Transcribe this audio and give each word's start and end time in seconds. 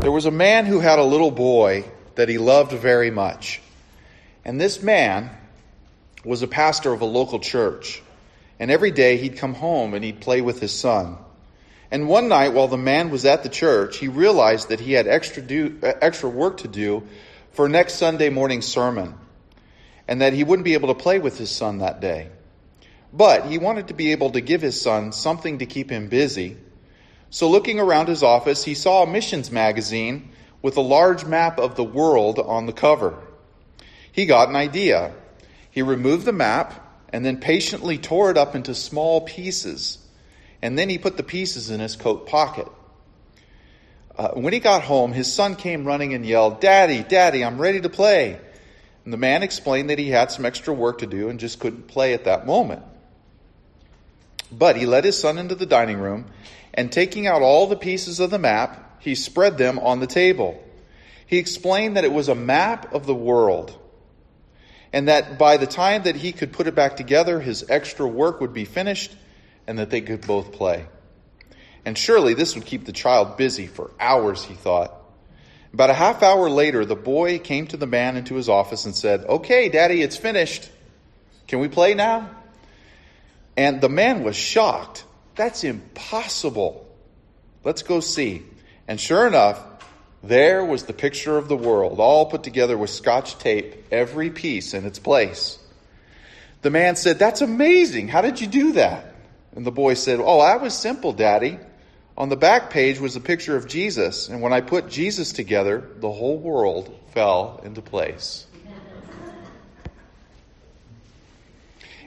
There 0.00 0.10
was 0.10 0.24
a 0.24 0.30
man 0.30 0.64
who 0.64 0.80
had 0.80 0.98
a 0.98 1.04
little 1.04 1.30
boy 1.30 1.84
that 2.14 2.30
he 2.30 2.38
loved 2.38 2.72
very 2.72 3.10
much. 3.10 3.60
And 4.46 4.58
this 4.58 4.82
man 4.82 5.28
was 6.24 6.40
a 6.40 6.46
pastor 6.46 6.90
of 6.94 7.02
a 7.02 7.04
local 7.04 7.38
church. 7.38 8.02
And 8.58 8.70
every 8.70 8.92
day 8.92 9.18
he'd 9.18 9.36
come 9.36 9.52
home 9.52 9.92
and 9.92 10.02
he'd 10.02 10.22
play 10.22 10.40
with 10.40 10.58
his 10.58 10.72
son. 10.72 11.18
And 11.90 12.08
one 12.08 12.28
night, 12.28 12.54
while 12.54 12.66
the 12.66 12.78
man 12.78 13.10
was 13.10 13.26
at 13.26 13.42
the 13.42 13.50
church, 13.50 13.98
he 13.98 14.08
realized 14.08 14.70
that 14.70 14.80
he 14.80 14.94
had 14.94 15.06
extra, 15.06 15.42
do, 15.42 15.78
uh, 15.82 15.92
extra 16.00 16.30
work 16.30 16.58
to 16.58 16.68
do 16.68 17.02
for 17.52 17.68
next 17.68 17.96
Sunday 17.96 18.30
morning 18.30 18.62
sermon, 18.62 19.14
and 20.08 20.22
that 20.22 20.32
he 20.32 20.44
wouldn't 20.44 20.64
be 20.64 20.74
able 20.74 20.88
to 20.88 20.94
play 20.94 21.18
with 21.18 21.36
his 21.36 21.50
son 21.50 21.78
that 21.78 22.00
day. 22.00 22.30
But 23.12 23.46
he 23.46 23.58
wanted 23.58 23.88
to 23.88 23.94
be 23.94 24.12
able 24.12 24.30
to 24.30 24.40
give 24.40 24.62
his 24.62 24.80
son 24.80 25.12
something 25.12 25.58
to 25.58 25.66
keep 25.66 25.90
him 25.90 26.08
busy. 26.08 26.56
So, 27.30 27.48
looking 27.48 27.78
around 27.78 28.08
his 28.08 28.24
office, 28.24 28.64
he 28.64 28.74
saw 28.74 29.04
a 29.04 29.06
missions 29.06 29.52
magazine 29.52 30.30
with 30.62 30.76
a 30.76 30.82
large 30.82 31.24
map 31.24 31.58
of 31.58 31.76
the 31.76 31.84
world 31.84 32.40
on 32.40 32.66
the 32.66 32.72
cover. 32.72 33.16
He 34.10 34.26
got 34.26 34.48
an 34.48 34.56
idea. 34.56 35.14
He 35.70 35.82
removed 35.82 36.24
the 36.26 36.32
map 36.32 36.88
and 37.12 37.24
then 37.24 37.38
patiently 37.38 37.98
tore 37.98 38.30
it 38.30 38.36
up 38.36 38.56
into 38.56 38.74
small 38.74 39.20
pieces. 39.20 39.98
And 40.60 40.76
then 40.76 40.88
he 40.88 40.98
put 40.98 41.16
the 41.16 41.22
pieces 41.22 41.70
in 41.70 41.78
his 41.78 41.94
coat 41.96 42.26
pocket. 42.26 42.68
Uh, 44.18 44.30
when 44.32 44.52
he 44.52 44.58
got 44.60 44.82
home, 44.82 45.12
his 45.12 45.32
son 45.32 45.54
came 45.54 45.84
running 45.84 46.12
and 46.12 46.26
yelled, 46.26 46.60
Daddy, 46.60 47.04
Daddy, 47.04 47.44
I'm 47.44 47.60
ready 47.60 47.80
to 47.80 47.88
play. 47.88 48.38
And 49.04 49.12
the 49.12 49.16
man 49.16 49.42
explained 49.42 49.90
that 49.90 49.98
he 49.98 50.10
had 50.10 50.30
some 50.30 50.44
extra 50.44 50.74
work 50.74 50.98
to 50.98 51.06
do 51.06 51.28
and 51.28 51.40
just 51.40 51.60
couldn't 51.60 51.86
play 51.86 52.12
at 52.12 52.24
that 52.24 52.44
moment. 52.44 52.82
But 54.52 54.76
he 54.76 54.84
led 54.84 55.04
his 55.04 55.18
son 55.18 55.38
into 55.38 55.54
the 55.54 55.64
dining 55.64 55.98
room 55.98 56.26
and 56.74 56.90
taking 56.90 57.26
out 57.26 57.42
all 57.42 57.66
the 57.66 57.76
pieces 57.76 58.20
of 58.20 58.30
the 58.30 58.38
map, 58.38 59.00
he 59.00 59.14
spread 59.14 59.58
them 59.58 59.78
on 59.78 60.00
the 60.00 60.06
table. 60.06 60.62
He 61.26 61.38
explained 61.38 61.96
that 61.96 62.04
it 62.04 62.12
was 62.12 62.28
a 62.28 62.34
map 62.34 62.92
of 62.92 63.06
the 63.06 63.14
world 63.14 63.76
and 64.92 65.08
that 65.08 65.38
by 65.38 65.56
the 65.56 65.66
time 65.66 66.02
that 66.02 66.16
he 66.16 66.32
could 66.32 66.52
put 66.52 66.66
it 66.66 66.74
back 66.74 66.96
together, 66.96 67.40
his 67.40 67.64
extra 67.68 68.06
work 68.06 68.40
would 68.40 68.52
be 68.52 68.64
finished 68.64 69.14
and 69.66 69.78
that 69.78 69.90
they 69.90 70.00
could 70.00 70.26
both 70.26 70.52
play. 70.52 70.86
And 71.84 71.96
surely 71.96 72.34
this 72.34 72.54
would 72.54 72.66
keep 72.66 72.84
the 72.84 72.92
child 72.92 73.36
busy 73.36 73.66
for 73.66 73.90
hours, 74.00 74.44
he 74.44 74.54
thought. 74.54 74.92
About 75.72 75.90
a 75.90 75.94
half 75.94 76.22
hour 76.22 76.50
later, 76.50 76.84
the 76.84 76.96
boy 76.96 77.38
came 77.38 77.68
to 77.68 77.76
the 77.76 77.86
man 77.86 78.16
into 78.16 78.34
his 78.34 78.48
office 78.48 78.84
and 78.84 78.94
said, 78.94 79.24
Okay, 79.24 79.68
daddy, 79.68 80.02
it's 80.02 80.16
finished. 80.16 80.68
Can 81.46 81.60
we 81.60 81.68
play 81.68 81.94
now? 81.94 82.28
And 83.56 83.80
the 83.80 83.88
man 83.88 84.24
was 84.24 84.36
shocked. 84.36 85.04
That's 85.36 85.64
impossible. 85.64 86.86
Let's 87.64 87.82
go 87.82 88.00
see. 88.00 88.42
And 88.88 89.00
sure 89.00 89.26
enough, 89.26 89.62
there 90.22 90.64
was 90.64 90.84
the 90.84 90.92
picture 90.92 91.38
of 91.38 91.48
the 91.48 91.56
world, 91.56 92.00
all 92.00 92.26
put 92.26 92.42
together 92.42 92.76
with 92.76 92.90
scotch 92.90 93.38
tape, 93.38 93.86
every 93.90 94.30
piece 94.30 94.74
in 94.74 94.84
its 94.84 94.98
place. 94.98 95.58
The 96.62 96.70
man 96.70 96.96
said, 96.96 97.18
That's 97.18 97.40
amazing. 97.40 98.08
How 98.08 98.20
did 98.20 98.40
you 98.40 98.46
do 98.46 98.72
that? 98.72 99.14
And 99.54 99.64
the 99.64 99.72
boy 99.72 99.94
said, 99.94 100.20
Oh, 100.20 100.40
I 100.40 100.56
was 100.56 100.74
simple, 100.74 101.12
Daddy. 101.12 101.58
On 102.16 102.28
the 102.28 102.36
back 102.36 102.68
page 102.68 103.00
was 103.00 103.16
a 103.16 103.20
picture 103.20 103.56
of 103.56 103.66
Jesus, 103.66 104.28
and 104.28 104.42
when 104.42 104.52
I 104.52 104.60
put 104.60 104.90
Jesus 104.90 105.32
together, 105.32 105.88
the 105.96 106.10
whole 106.10 106.38
world 106.38 106.94
fell 107.14 107.60
into 107.64 107.80
place. 107.80 108.46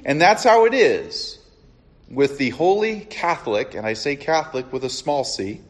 And 0.05 0.21
that's 0.21 0.44
how 0.44 0.66
it 0.66 0.73
is 0.73 1.39
with 2.09 2.37
the 2.37 2.49
Holy 2.49 3.01
Catholic, 3.01 3.75
and 3.75 3.85
I 3.85 3.93
say 3.93 4.15
Catholic 4.15 4.71
with 4.71 4.83
a 4.83 4.89
small 4.89 5.23
c, 5.23 5.61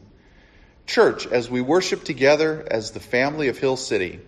church 0.86 1.26
as 1.26 1.50
we 1.50 1.60
worship 1.60 2.04
together 2.04 2.66
as 2.70 2.90
the 2.90 3.00
family 3.00 3.48
of 3.48 3.58
Hill 3.58 3.76
City. 3.76 4.20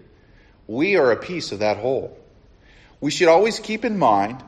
We 0.66 0.96
are 0.96 1.12
a 1.12 1.16
piece 1.16 1.52
of 1.52 1.58
that 1.60 1.76
whole. 1.76 2.16
We 3.00 3.10
should 3.10 3.28
always 3.28 3.58
keep 3.58 3.84
in 3.84 3.98
mind, 3.98 4.42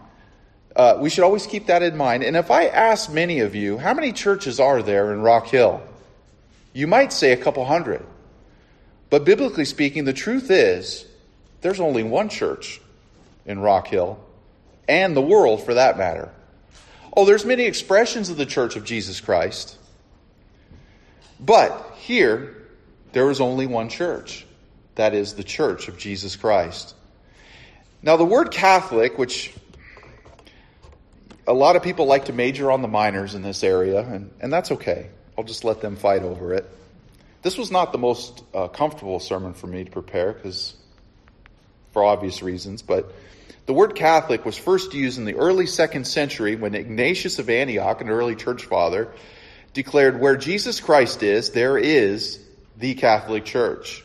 uh, 0.74 0.96
we 1.00 1.10
should 1.10 1.24
always 1.24 1.46
keep 1.46 1.66
that 1.66 1.82
in 1.82 1.96
mind. 1.96 2.22
And 2.22 2.36
if 2.36 2.50
I 2.50 2.66
ask 2.66 3.12
many 3.12 3.40
of 3.40 3.54
you, 3.56 3.78
how 3.78 3.94
many 3.94 4.12
churches 4.12 4.60
are 4.60 4.80
there 4.80 5.12
in 5.12 5.20
Rock 5.20 5.48
Hill? 5.48 5.82
You 6.72 6.86
might 6.86 7.12
say 7.12 7.32
a 7.32 7.36
couple 7.36 7.64
hundred. 7.64 8.06
But 9.10 9.24
biblically 9.24 9.64
speaking, 9.64 10.04
the 10.04 10.12
truth 10.12 10.50
is 10.50 11.04
there's 11.62 11.80
only 11.80 12.04
one 12.04 12.28
church 12.28 12.80
in 13.44 13.58
Rock 13.58 13.88
Hill, 13.88 14.20
and 14.86 15.16
the 15.16 15.22
world 15.22 15.64
for 15.64 15.74
that 15.74 15.98
matter. 15.98 16.30
Oh, 17.18 17.24
there's 17.24 17.44
many 17.44 17.64
expressions 17.64 18.28
of 18.28 18.36
the 18.36 18.46
church 18.46 18.76
of 18.76 18.84
Jesus 18.84 19.20
Christ. 19.20 19.76
But 21.40 21.96
here, 21.96 22.68
there 23.10 23.28
is 23.28 23.40
only 23.40 23.66
one 23.66 23.88
church. 23.88 24.46
That 24.94 25.14
is 25.14 25.34
the 25.34 25.42
church 25.42 25.88
of 25.88 25.98
Jesus 25.98 26.36
Christ. 26.36 26.94
Now, 28.04 28.18
the 28.18 28.24
word 28.24 28.52
Catholic, 28.52 29.18
which 29.18 29.52
a 31.44 31.52
lot 31.52 31.74
of 31.74 31.82
people 31.82 32.06
like 32.06 32.26
to 32.26 32.32
major 32.32 32.70
on 32.70 32.82
the 32.82 32.88
minors 32.88 33.34
in 33.34 33.42
this 33.42 33.64
area, 33.64 33.98
and, 33.98 34.30
and 34.40 34.52
that's 34.52 34.70
okay. 34.70 35.10
I'll 35.36 35.42
just 35.42 35.64
let 35.64 35.80
them 35.80 35.96
fight 35.96 36.22
over 36.22 36.54
it. 36.54 36.70
This 37.42 37.58
was 37.58 37.72
not 37.72 37.90
the 37.90 37.98
most 37.98 38.44
uh, 38.54 38.68
comfortable 38.68 39.18
sermon 39.18 39.54
for 39.54 39.66
me 39.66 39.82
to 39.82 39.90
prepare 39.90 40.34
because, 40.34 40.72
for 41.90 42.04
obvious 42.04 42.44
reasons, 42.44 42.82
but 42.82 43.12
the 43.68 43.74
word 43.74 43.94
Catholic 43.94 44.46
was 44.46 44.56
first 44.56 44.94
used 44.94 45.18
in 45.18 45.26
the 45.26 45.34
early 45.34 45.66
second 45.66 46.06
century 46.06 46.56
when 46.56 46.74
Ignatius 46.74 47.38
of 47.38 47.50
Antioch, 47.50 48.00
an 48.00 48.08
early 48.08 48.34
church 48.34 48.64
father, 48.64 49.12
declared, 49.74 50.18
Where 50.18 50.38
Jesus 50.38 50.80
Christ 50.80 51.22
is, 51.22 51.50
there 51.50 51.76
is 51.76 52.40
the 52.78 52.94
Catholic 52.94 53.44
Church. 53.44 54.02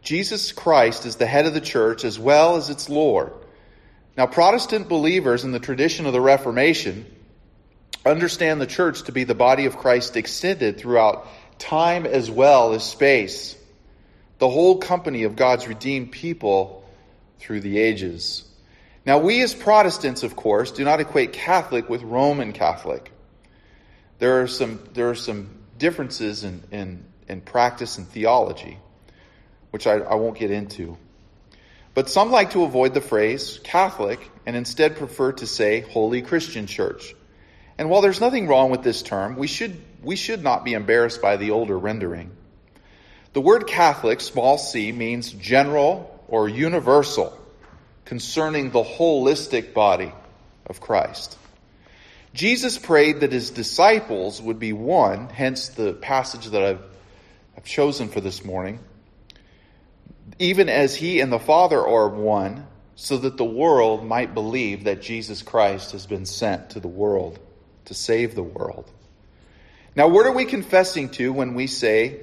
Jesus 0.00 0.52
Christ 0.52 1.06
is 1.06 1.16
the 1.16 1.26
head 1.26 1.44
of 1.44 1.54
the 1.54 1.60
church 1.60 2.04
as 2.04 2.20
well 2.20 2.54
as 2.54 2.70
its 2.70 2.88
Lord. 2.88 3.32
Now, 4.16 4.26
Protestant 4.26 4.88
believers 4.88 5.42
in 5.42 5.50
the 5.50 5.58
tradition 5.58 6.06
of 6.06 6.12
the 6.12 6.20
Reformation 6.20 7.04
understand 8.06 8.60
the 8.60 8.66
church 8.68 9.02
to 9.04 9.12
be 9.12 9.24
the 9.24 9.34
body 9.34 9.66
of 9.66 9.78
Christ 9.78 10.16
extended 10.16 10.78
throughout 10.78 11.26
time 11.58 12.06
as 12.06 12.30
well 12.30 12.74
as 12.74 12.84
space, 12.84 13.56
the 14.38 14.48
whole 14.48 14.78
company 14.78 15.24
of 15.24 15.34
God's 15.34 15.66
redeemed 15.66 16.12
people 16.12 16.81
through 17.38 17.60
the 17.60 17.78
ages. 17.78 18.44
Now, 19.04 19.18
we 19.18 19.42
as 19.42 19.52
Protestants, 19.52 20.22
of 20.22 20.36
course, 20.36 20.70
do 20.70 20.84
not 20.84 21.00
equate 21.00 21.32
Catholic 21.32 21.88
with 21.88 22.02
Roman 22.02 22.52
Catholic. 22.52 23.10
There 24.18 24.42
are 24.42 24.46
some, 24.46 24.80
there 24.92 25.10
are 25.10 25.16
some 25.16 25.58
differences 25.76 26.44
in, 26.44 26.62
in, 26.70 27.04
in 27.28 27.40
practice 27.40 27.98
and 27.98 28.06
theology, 28.06 28.78
which 29.72 29.88
I, 29.88 29.94
I 29.94 30.14
won't 30.14 30.38
get 30.38 30.52
into. 30.52 30.96
But 31.94 32.08
some 32.08 32.30
like 32.30 32.52
to 32.52 32.62
avoid 32.62 32.94
the 32.94 33.00
phrase 33.00 33.60
Catholic 33.64 34.30
and 34.46 34.54
instead 34.54 34.96
prefer 34.96 35.32
to 35.32 35.46
say 35.46 35.80
Holy 35.80 36.22
Christian 36.22 36.66
Church. 36.66 37.14
And 37.76 37.90
while 37.90 38.00
there's 38.00 38.20
nothing 38.20 38.46
wrong 38.46 38.70
with 38.70 38.82
this 38.82 39.02
term, 39.02 39.36
we 39.36 39.48
should, 39.48 39.76
we 40.02 40.14
should 40.14 40.42
not 40.42 40.64
be 40.64 40.74
embarrassed 40.74 41.20
by 41.20 41.36
the 41.36 41.50
older 41.50 41.76
rendering. 41.76 42.30
The 43.32 43.40
word 43.40 43.66
Catholic, 43.66 44.20
small 44.20 44.58
c, 44.58 44.92
means 44.92 45.32
general 45.32 46.11
or 46.32 46.48
universal 46.48 47.38
concerning 48.06 48.70
the 48.70 48.82
holistic 48.82 49.74
body 49.74 50.10
of 50.64 50.80
Christ. 50.80 51.36
Jesus 52.32 52.78
prayed 52.78 53.20
that 53.20 53.32
his 53.32 53.50
disciples 53.50 54.40
would 54.40 54.58
be 54.58 54.72
one, 54.72 55.28
hence 55.28 55.68
the 55.68 55.92
passage 55.92 56.46
that 56.46 56.62
I've, 56.62 56.82
I've 57.54 57.64
chosen 57.64 58.08
for 58.08 58.22
this 58.22 58.46
morning, 58.46 58.80
even 60.38 60.70
as 60.70 60.96
he 60.96 61.20
and 61.20 61.30
the 61.30 61.38
Father 61.38 61.78
are 61.78 62.08
one, 62.08 62.66
so 62.96 63.18
that 63.18 63.36
the 63.36 63.44
world 63.44 64.02
might 64.02 64.32
believe 64.32 64.84
that 64.84 65.02
Jesus 65.02 65.42
Christ 65.42 65.92
has 65.92 66.06
been 66.06 66.24
sent 66.24 66.70
to 66.70 66.80
the 66.80 66.88
world 66.88 67.38
to 67.86 67.94
save 67.94 68.34
the 68.34 68.42
world. 68.42 68.90
Now, 69.94 70.08
what 70.08 70.24
are 70.24 70.32
we 70.32 70.46
confessing 70.46 71.10
to 71.10 71.30
when 71.30 71.52
we 71.52 71.66
say 71.66 72.20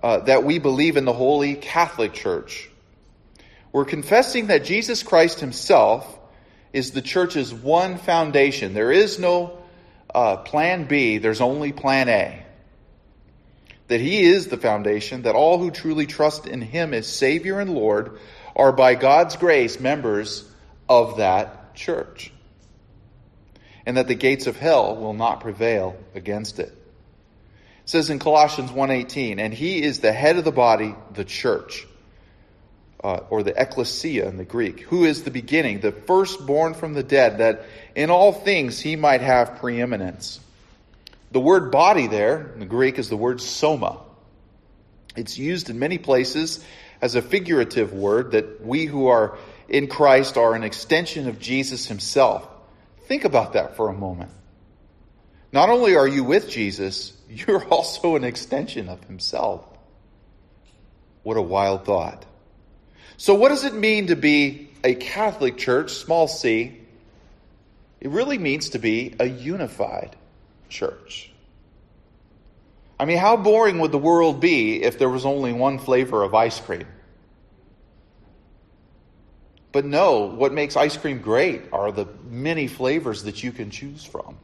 uh, 0.00 0.18
that 0.20 0.44
we 0.44 0.60
believe 0.60 0.96
in 0.96 1.04
the 1.04 1.12
Holy 1.12 1.56
Catholic 1.56 2.12
Church? 2.12 2.68
We're 3.72 3.86
confessing 3.86 4.48
that 4.48 4.64
Jesus 4.64 5.02
Christ 5.02 5.40
himself 5.40 6.18
is 6.72 6.90
the 6.90 7.02
church's 7.02 7.52
one 7.52 7.96
foundation. 7.96 8.74
There 8.74 8.92
is 8.92 9.18
no 9.18 9.58
uh, 10.14 10.36
plan 10.38 10.84
B, 10.84 11.18
there's 11.18 11.40
only 11.40 11.72
plan 11.72 12.08
A. 12.08 12.42
That 13.88 14.00
he 14.00 14.22
is 14.22 14.48
the 14.48 14.58
foundation, 14.58 15.22
that 15.22 15.34
all 15.34 15.58
who 15.58 15.70
truly 15.70 16.06
trust 16.06 16.46
in 16.46 16.60
him 16.60 16.92
as 16.94 17.06
Savior 17.06 17.60
and 17.60 17.74
Lord 17.74 18.18
are 18.54 18.72
by 18.72 18.94
God's 18.94 19.36
grace 19.36 19.80
members 19.80 20.44
of 20.88 21.16
that 21.16 21.74
church. 21.74 22.30
And 23.84 23.96
that 23.96 24.06
the 24.06 24.14
gates 24.14 24.46
of 24.46 24.56
hell 24.56 24.96
will 24.96 25.14
not 25.14 25.40
prevail 25.40 25.96
against 26.14 26.58
it. 26.58 26.68
It 26.68 27.88
says 27.90 28.10
in 28.10 28.18
Colossians 28.18 28.70
1:18, 28.70 29.40
and 29.40 29.52
he 29.52 29.82
is 29.82 29.98
the 29.98 30.12
head 30.12 30.36
of 30.36 30.44
the 30.44 30.52
body, 30.52 30.94
the 31.14 31.24
church 31.24 31.86
uh, 33.02 33.20
or 33.30 33.42
the 33.42 33.60
ecclesia 33.60 34.28
in 34.28 34.36
the 34.36 34.44
Greek, 34.44 34.80
who 34.80 35.04
is 35.04 35.24
the 35.24 35.30
beginning, 35.30 35.80
the 35.80 35.92
firstborn 35.92 36.74
from 36.74 36.94
the 36.94 37.02
dead, 37.02 37.38
that 37.38 37.64
in 37.94 38.10
all 38.10 38.32
things 38.32 38.78
he 38.78 38.96
might 38.96 39.20
have 39.20 39.58
preeminence. 39.58 40.40
The 41.32 41.40
word 41.40 41.72
body 41.72 42.06
there 42.06 42.52
in 42.54 42.60
the 42.60 42.66
Greek 42.66 42.98
is 42.98 43.08
the 43.08 43.16
word 43.16 43.40
soma. 43.40 43.98
It's 45.16 45.38
used 45.38 45.70
in 45.70 45.78
many 45.78 45.98
places 45.98 46.64
as 47.00 47.14
a 47.14 47.22
figurative 47.22 47.92
word 47.92 48.32
that 48.32 48.64
we 48.64 48.86
who 48.86 49.08
are 49.08 49.36
in 49.68 49.88
Christ 49.88 50.36
are 50.36 50.54
an 50.54 50.62
extension 50.62 51.28
of 51.28 51.40
Jesus 51.40 51.86
himself. 51.86 52.46
Think 53.06 53.24
about 53.24 53.54
that 53.54 53.76
for 53.76 53.88
a 53.88 53.92
moment. 53.92 54.30
Not 55.52 55.68
only 55.68 55.96
are 55.96 56.08
you 56.08 56.24
with 56.24 56.48
Jesus, 56.48 57.12
you're 57.28 57.64
also 57.64 58.16
an 58.16 58.24
extension 58.24 58.88
of 58.88 59.02
himself. 59.04 59.66
What 61.22 61.36
a 61.36 61.42
wild 61.42 61.84
thought. 61.84 62.24
So, 63.22 63.34
what 63.34 63.50
does 63.50 63.62
it 63.62 63.72
mean 63.72 64.08
to 64.08 64.16
be 64.16 64.68
a 64.82 64.96
Catholic 64.96 65.56
church, 65.56 65.92
small 65.92 66.26
c? 66.26 66.76
It 68.00 68.10
really 68.10 68.36
means 68.36 68.70
to 68.70 68.80
be 68.80 69.14
a 69.20 69.26
unified 69.26 70.16
church. 70.68 71.30
I 72.98 73.04
mean, 73.04 73.18
how 73.18 73.36
boring 73.36 73.78
would 73.78 73.92
the 73.92 73.98
world 73.98 74.40
be 74.40 74.82
if 74.82 74.98
there 74.98 75.08
was 75.08 75.24
only 75.24 75.52
one 75.52 75.78
flavor 75.78 76.24
of 76.24 76.34
ice 76.34 76.58
cream? 76.58 76.88
But 79.70 79.84
no, 79.84 80.22
what 80.22 80.52
makes 80.52 80.76
ice 80.76 80.96
cream 80.96 81.20
great 81.20 81.62
are 81.72 81.92
the 81.92 82.08
many 82.28 82.66
flavors 82.66 83.22
that 83.22 83.40
you 83.40 83.52
can 83.52 83.70
choose 83.70 84.04
from. 84.04 84.36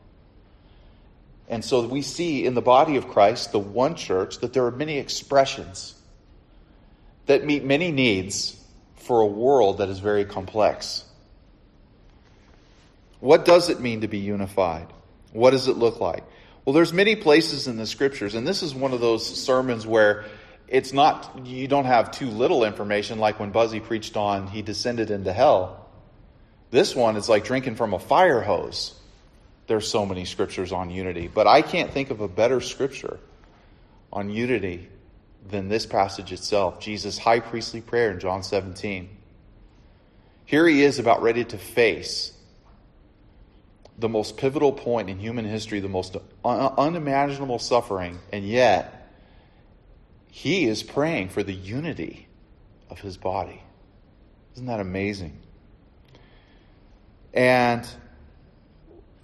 And 1.49 1.65
so 1.65 1.85
we 1.85 2.03
see 2.03 2.47
in 2.47 2.55
the 2.55 2.63
body 2.63 2.95
of 2.95 3.09
Christ, 3.09 3.51
the 3.51 3.59
one 3.59 3.97
church, 3.97 4.39
that 4.39 4.53
there 4.53 4.67
are 4.67 4.71
many 4.71 4.99
expressions 4.99 5.97
that 7.27 7.45
meet 7.45 7.65
many 7.65 7.91
needs 7.91 8.55
for 9.09 9.23
a 9.23 9.27
world 9.27 9.79
that 9.79 9.89
is 9.89 10.01
very 10.01 10.27
complex. 10.27 11.03
What 13.21 13.47
does 13.47 13.71
it 13.71 13.81
mean 13.81 14.03
to 14.03 14.07
be 14.07 14.19
unified? 14.19 14.87
What 15.33 15.53
does 15.53 15.67
it 15.67 15.79
look 15.79 15.99
like? 15.99 16.25
Well, 16.65 16.75
there's 16.75 16.93
many 16.93 17.17
places 17.17 17.67
in 17.67 17.79
the 17.79 17.87
scriptures, 17.87 18.35
and 18.35 18.47
this 18.47 18.63
is 18.63 18.75
one 18.75 18.93
of 18.93 19.01
those 19.01 19.27
sermons 19.27 19.87
where 19.87 20.27
it's 20.69 20.93
not, 20.93 21.47
you 21.47 21.67
don't 21.69 21.87
have 21.87 22.11
too 22.11 22.27
little 22.27 22.65
information 22.65 23.19
like 23.19 23.41
when 23.41 23.51
Buzzy 23.51 23.81
preached 23.81 24.19
on 24.19 24.47
he 24.47 24.61
descended 24.61 25.11
into 25.11 25.33
hell. 25.33 25.89
This 26.71 26.95
one 26.95 27.17
is 27.17 27.31
like 27.31 27.45
drinking 27.45 27.77
from 27.77 27.95
a 27.95 27.99
fire 27.99 28.43
hose. 28.43 28.93
There's 29.69 29.89
so 29.89 30.05
many 30.05 30.27
scriptures 30.27 30.71
on 30.71 30.91
unity, 30.91 31.31
but 31.33 31.47
I 31.47 31.63
can't 31.63 31.91
think 31.93 32.11
of 32.11 32.21
a 32.21 32.29
better 32.29 32.61
scripture 32.61 33.19
on 34.13 34.29
unity 34.29 34.91
than 35.47 35.69
this 35.69 35.87
passage 35.87 36.33
itself 36.33 36.81
Jesus' 36.81 37.19
high 37.19 37.41
priestly 37.41 37.81
prayer 37.81 38.11
in 38.11 38.21
John 38.21 38.43
17. 38.43 39.09
Here 40.45 40.67
he 40.67 40.83
is 40.83 40.99
about 40.99 41.23
ready 41.23 41.45
to 41.45 41.59
face 41.59 42.33
the 43.99 44.09
most 44.09 44.37
pivotal 44.37 44.73
point 44.73 45.11
in 45.11 45.19
human 45.19 45.45
history, 45.45 45.81
the 45.81 45.89
most 45.89 46.17
un- 46.45 46.73
unimaginable 46.79 47.59
suffering, 47.59 48.19
and 48.33 48.47
yet 48.47 49.13
he 50.31 50.67
is 50.67 50.83
praying 50.83 51.31
for 51.31 51.43
the 51.43 51.53
unity 51.53 52.29
of 52.91 53.01
his 53.01 53.17
body. 53.17 53.63
Isn't 54.55 54.67
that 54.67 54.81
amazing? 54.81 55.39
And 57.35 57.87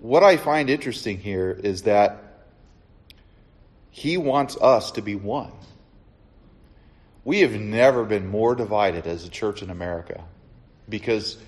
what 0.00 0.22
I 0.22 0.36
find 0.36 0.68
interesting 0.68 1.18
here 1.18 1.50
is 1.50 1.82
that 1.82 2.20
he 3.90 4.16
wants 4.16 4.56
us 4.56 4.90
to 4.92 5.02
be 5.02 5.14
one. 5.14 5.52
We 7.24 7.40
have 7.40 7.52
never 7.52 8.04
been 8.04 8.28
more 8.28 8.54
divided 8.54 9.06
as 9.06 9.24
a 9.24 9.30
church 9.30 9.62
in 9.62 9.70
America 9.70 10.22
because 10.88 11.38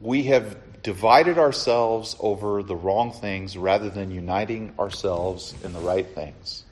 we 0.00 0.24
have 0.24 0.82
divided 0.82 1.38
ourselves 1.38 2.14
over 2.20 2.62
the 2.62 2.76
wrong 2.76 3.10
things 3.10 3.56
rather 3.56 3.90
than 3.90 4.10
uniting 4.10 4.74
ourselves 4.78 5.54
in 5.64 5.72
the 5.72 5.80
right 5.80 6.06
things, 6.06 6.62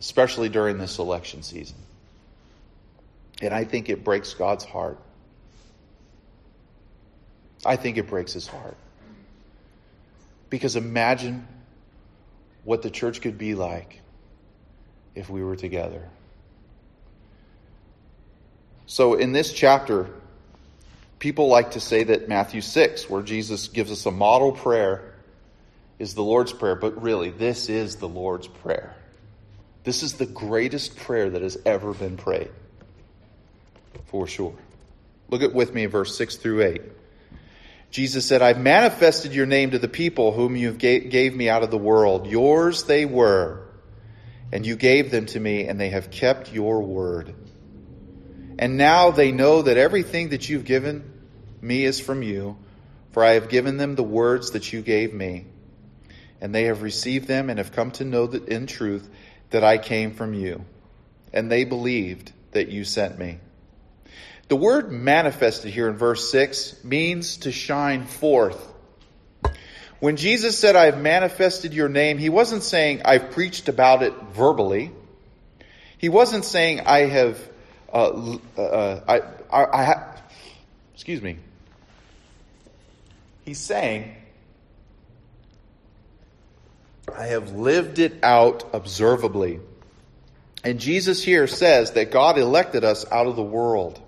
especially 0.00 0.48
during 0.48 0.78
this 0.78 0.98
election 0.98 1.42
season. 1.42 1.76
And 3.40 3.52
I 3.52 3.64
think 3.64 3.88
it 3.88 4.02
breaks 4.02 4.34
God's 4.34 4.64
heart. 4.64 4.98
I 7.64 7.76
think 7.76 7.98
it 7.98 8.08
breaks 8.08 8.32
his 8.32 8.46
heart. 8.46 8.76
Because 10.50 10.76
imagine 10.76 11.46
what 12.64 12.82
the 12.82 12.90
church 12.90 13.20
could 13.20 13.38
be 13.38 13.54
like 13.54 14.00
if 15.14 15.28
we 15.28 15.42
were 15.42 15.56
together. 15.56 16.08
So, 18.92 19.14
in 19.14 19.32
this 19.32 19.54
chapter, 19.54 20.06
people 21.18 21.48
like 21.48 21.70
to 21.70 21.80
say 21.80 22.02
that 22.04 22.28
Matthew 22.28 22.60
6, 22.60 23.08
where 23.08 23.22
Jesus 23.22 23.68
gives 23.68 23.90
us 23.90 24.04
a 24.04 24.10
model 24.10 24.52
prayer, 24.52 25.14
is 25.98 26.12
the 26.12 26.22
Lord's 26.22 26.52
Prayer, 26.52 26.74
but 26.74 27.00
really, 27.00 27.30
this 27.30 27.70
is 27.70 27.96
the 27.96 28.06
Lord's 28.06 28.48
Prayer. 28.48 28.94
This 29.84 30.02
is 30.02 30.12
the 30.12 30.26
greatest 30.26 30.94
prayer 30.94 31.30
that 31.30 31.40
has 31.40 31.56
ever 31.64 31.94
been 31.94 32.18
prayed, 32.18 32.50
for 34.08 34.26
sure. 34.26 34.52
Look 35.30 35.40
at 35.40 35.54
with 35.54 35.72
me 35.72 35.86
verse 35.86 36.14
6 36.18 36.36
through 36.36 36.62
8. 36.62 36.82
Jesus 37.92 38.26
said, 38.26 38.42
I've 38.42 38.60
manifested 38.60 39.34
your 39.34 39.46
name 39.46 39.70
to 39.70 39.78
the 39.78 39.88
people 39.88 40.32
whom 40.32 40.54
you 40.54 40.70
gave 40.70 41.34
me 41.34 41.48
out 41.48 41.62
of 41.62 41.70
the 41.70 41.78
world. 41.78 42.26
Yours 42.26 42.82
they 42.82 43.06
were, 43.06 43.62
and 44.52 44.66
you 44.66 44.76
gave 44.76 45.10
them 45.10 45.24
to 45.24 45.40
me, 45.40 45.66
and 45.66 45.80
they 45.80 45.88
have 45.88 46.10
kept 46.10 46.52
your 46.52 46.82
word. 46.82 47.34
And 48.62 48.76
now 48.76 49.10
they 49.10 49.32
know 49.32 49.62
that 49.62 49.76
everything 49.76 50.28
that 50.28 50.48
you've 50.48 50.64
given 50.64 51.02
me 51.60 51.84
is 51.84 51.98
from 51.98 52.22
you, 52.22 52.56
for 53.10 53.24
I 53.24 53.32
have 53.32 53.48
given 53.48 53.76
them 53.76 53.96
the 53.96 54.04
words 54.04 54.52
that 54.52 54.72
you 54.72 54.82
gave 54.82 55.12
me. 55.12 55.46
And 56.40 56.54
they 56.54 56.66
have 56.66 56.80
received 56.80 57.26
them 57.26 57.50
and 57.50 57.58
have 57.58 57.72
come 57.72 57.90
to 57.90 58.04
know 58.04 58.28
that 58.28 58.46
in 58.46 58.68
truth 58.68 59.10
that 59.50 59.64
I 59.64 59.78
came 59.78 60.14
from 60.14 60.32
you. 60.32 60.64
And 61.32 61.50
they 61.50 61.64
believed 61.64 62.30
that 62.52 62.68
you 62.68 62.84
sent 62.84 63.18
me. 63.18 63.40
The 64.46 64.54
word 64.54 64.92
manifested 64.92 65.72
here 65.72 65.88
in 65.88 65.96
verse 65.96 66.30
6 66.30 66.84
means 66.84 67.38
to 67.38 67.50
shine 67.50 68.06
forth. 68.06 68.64
When 69.98 70.14
Jesus 70.14 70.56
said, 70.56 70.76
I 70.76 70.84
have 70.84 71.00
manifested 71.00 71.74
your 71.74 71.88
name, 71.88 72.16
he 72.16 72.28
wasn't 72.28 72.62
saying, 72.62 73.02
I've 73.04 73.32
preached 73.32 73.68
about 73.68 74.04
it 74.04 74.14
verbally. 74.34 74.92
He 75.98 76.08
wasn't 76.08 76.44
saying, 76.44 76.82
I 76.82 77.06
have, 77.06 77.40
uh, 77.92 78.38
uh, 78.56 79.00
I, 79.06 79.20
I, 79.54 79.64
I, 79.64 80.20
excuse 80.94 81.20
me, 81.20 81.38
He's 83.44 83.58
saying, 83.58 84.14
I 87.14 87.26
have 87.26 87.52
lived 87.52 87.98
it 87.98 88.22
out 88.22 88.72
observably. 88.72 89.60
And 90.64 90.78
Jesus 90.78 91.22
here 91.24 91.46
says 91.46 91.92
that 91.92 92.12
God 92.12 92.38
elected 92.38 92.84
us 92.84 93.04
out 93.10 93.26
of 93.26 93.36
the 93.36 93.42
world. 93.42 94.00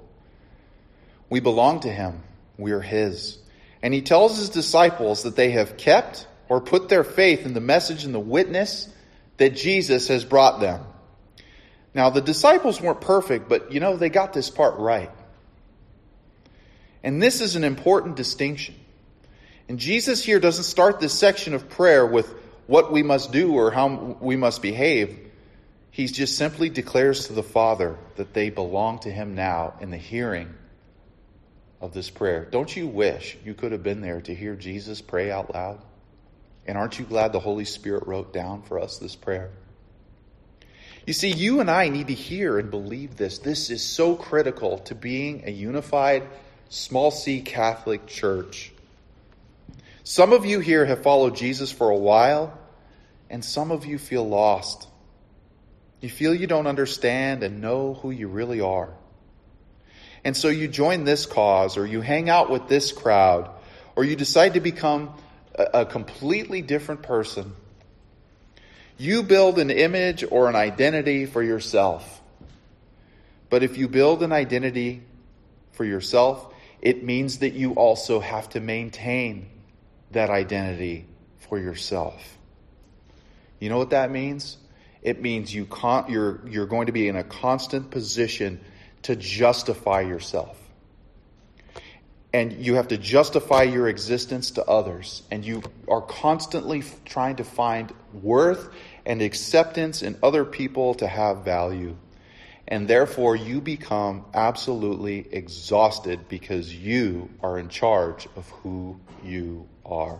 We 1.28 1.40
belong 1.40 1.80
to 1.80 1.90
Him. 1.90 2.22
We 2.56 2.72
are 2.72 2.80
His. 2.80 3.38
And 3.82 3.92
He 3.92 4.02
tells 4.02 4.38
His 4.38 4.50
disciples 4.50 5.24
that 5.24 5.34
they 5.34 5.50
have 5.50 5.76
kept 5.76 6.28
or 6.48 6.60
put 6.60 6.88
their 6.88 7.04
faith 7.04 7.44
in 7.44 7.54
the 7.54 7.60
message 7.60 8.04
and 8.04 8.14
the 8.14 8.20
witness 8.20 8.88
that 9.38 9.56
Jesus 9.56 10.08
has 10.08 10.24
brought 10.24 10.60
them. 10.60 10.80
Now, 11.94 12.10
the 12.10 12.20
disciples 12.20 12.80
weren't 12.80 13.00
perfect, 13.00 13.48
but 13.48 13.72
you 13.72 13.80
know, 13.80 13.96
they 13.96 14.08
got 14.08 14.32
this 14.32 14.50
part 14.50 14.78
right. 14.78 15.10
And 17.04 17.22
this 17.22 17.40
is 17.40 17.54
an 17.54 17.64
important 17.64 18.16
distinction. 18.16 18.74
And 19.68 19.78
Jesus 19.78 20.24
here 20.24 20.40
doesn't 20.40 20.64
start 20.64 21.00
this 21.00 21.12
section 21.12 21.54
of 21.54 21.68
prayer 21.68 22.04
with 22.04 22.34
what 22.66 22.92
we 22.92 23.02
must 23.02 23.30
do 23.30 23.54
or 23.54 23.70
how 23.70 24.16
we 24.20 24.36
must 24.36 24.60
behave. 24.60 25.18
He 25.90 26.06
just 26.06 26.36
simply 26.36 26.70
declares 26.70 27.28
to 27.28 27.34
the 27.34 27.42
Father 27.42 27.96
that 28.16 28.34
they 28.34 28.50
belong 28.50 28.98
to 29.00 29.10
Him 29.10 29.34
now 29.34 29.74
in 29.80 29.90
the 29.90 29.96
hearing 29.96 30.52
of 31.80 31.94
this 31.94 32.10
prayer. 32.10 32.46
Don't 32.50 32.74
you 32.74 32.86
wish 32.86 33.36
you 33.44 33.54
could 33.54 33.72
have 33.72 33.82
been 33.82 34.00
there 34.00 34.20
to 34.22 34.34
hear 34.34 34.56
Jesus 34.56 35.00
pray 35.00 35.30
out 35.30 35.54
loud? 35.54 35.80
And 36.66 36.76
aren't 36.76 36.98
you 36.98 37.04
glad 37.04 37.32
the 37.32 37.40
Holy 37.40 37.66
Spirit 37.66 38.06
wrote 38.06 38.32
down 38.32 38.62
for 38.62 38.80
us 38.80 38.98
this 38.98 39.14
prayer? 39.14 39.50
You 41.06 41.12
see, 41.12 41.30
you 41.30 41.60
and 41.60 41.70
I 41.70 41.88
need 41.88 42.06
to 42.06 42.14
hear 42.14 42.58
and 42.58 42.70
believe 42.70 43.16
this. 43.16 43.38
This 43.38 43.70
is 43.70 43.82
so 43.82 44.16
critical 44.16 44.78
to 44.78 44.94
being 44.94 45.42
a 45.46 45.50
unified, 45.50 46.26
small 46.70 47.10
c 47.10 47.42
Catholic 47.42 48.06
church. 48.06 48.72
Some 50.02 50.32
of 50.32 50.46
you 50.46 50.60
here 50.60 50.84
have 50.84 51.02
followed 51.02 51.36
Jesus 51.36 51.70
for 51.70 51.90
a 51.90 51.96
while, 51.96 52.58
and 53.28 53.44
some 53.44 53.70
of 53.70 53.84
you 53.84 53.98
feel 53.98 54.26
lost. 54.26 54.88
You 56.00 56.08
feel 56.08 56.34
you 56.34 56.46
don't 56.46 56.66
understand 56.66 57.42
and 57.42 57.60
know 57.60 57.94
who 57.94 58.10
you 58.10 58.28
really 58.28 58.60
are. 58.60 58.92
And 60.24 60.34
so 60.34 60.48
you 60.48 60.68
join 60.68 61.04
this 61.04 61.26
cause, 61.26 61.76
or 61.76 61.86
you 61.86 62.00
hang 62.00 62.30
out 62.30 62.50
with 62.50 62.66
this 62.68 62.92
crowd, 62.92 63.50
or 63.94 64.04
you 64.04 64.16
decide 64.16 64.54
to 64.54 64.60
become 64.60 65.14
a, 65.54 65.86
completely 65.86 66.62
different 66.62 67.02
person. 67.02 67.54
You 68.96 69.22
build 69.22 69.58
an 69.58 69.70
image 69.70 70.24
or 70.30 70.48
an 70.48 70.56
identity 70.56 71.26
for 71.26 71.42
yourself. 71.42 72.22
But 73.50 73.62
if 73.62 73.76
you 73.76 73.88
build 73.88 74.22
an 74.22 74.32
identity 74.32 75.02
for 75.72 75.84
yourself, 75.84 76.52
it 76.80 77.02
means 77.02 77.38
that 77.38 77.54
you 77.54 77.72
also 77.72 78.20
have 78.20 78.48
to 78.50 78.60
maintain 78.60 79.48
that 80.12 80.30
identity 80.30 81.06
for 81.38 81.58
yourself. 81.58 82.38
You 83.58 83.68
know 83.68 83.78
what 83.78 83.90
that 83.90 84.10
means? 84.10 84.58
It 85.02 85.20
means 85.20 85.54
you 85.54 85.66
con- 85.66 86.10
you're, 86.10 86.40
you're 86.48 86.66
going 86.66 86.86
to 86.86 86.92
be 86.92 87.08
in 87.08 87.16
a 87.16 87.24
constant 87.24 87.90
position 87.90 88.60
to 89.02 89.16
justify 89.16 90.00
yourself. 90.00 90.58
And 92.34 92.66
you 92.66 92.74
have 92.74 92.88
to 92.88 92.98
justify 92.98 93.62
your 93.62 93.88
existence 93.88 94.50
to 94.52 94.64
others. 94.64 95.22
And 95.30 95.44
you 95.44 95.62
are 95.86 96.02
constantly 96.02 96.82
trying 97.04 97.36
to 97.36 97.44
find 97.44 97.92
worth 98.12 98.70
and 99.06 99.22
acceptance 99.22 100.02
in 100.02 100.18
other 100.20 100.44
people 100.44 100.94
to 100.94 101.06
have 101.06 101.44
value. 101.44 101.96
And 102.66 102.88
therefore, 102.88 103.36
you 103.36 103.60
become 103.60 104.24
absolutely 104.34 105.28
exhausted 105.30 106.28
because 106.28 106.74
you 106.74 107.30
are 107.40 107.56
in 107.56 107.68
charge 107.68 108.26
of 108.34 108.50
who 108.50 108.98
you 109.22 109.68
are. 109.86 110.18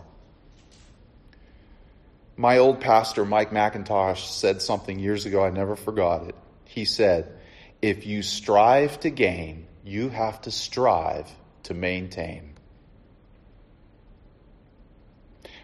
My 2.37 2.59
old 2.59 2.79
pastor, 2.79 3.25
Mike 3.25 3.51
McIntosh, 3.51 4.25
said 4.25 4.61
something 4.61 4.99
years 4.99 5.25
ago, 5.25 5.43
I 5.43 5.49
never 5.49 5.75
forgot 5.75 6.29
it. 6.29 6.35
He 6.63 6.85
said, 6.85 7.37
If 7.81 8.05
you 8.05 8.23
strive 8.23 9.01
to 9.01 9.09
gain, 9.09 9.67
you 9.83 10.07
have 10.07 10.39
to 10.43 10.51
strive 10.51 11.29
to 11.65 11.73
maintain. 11.73 12.53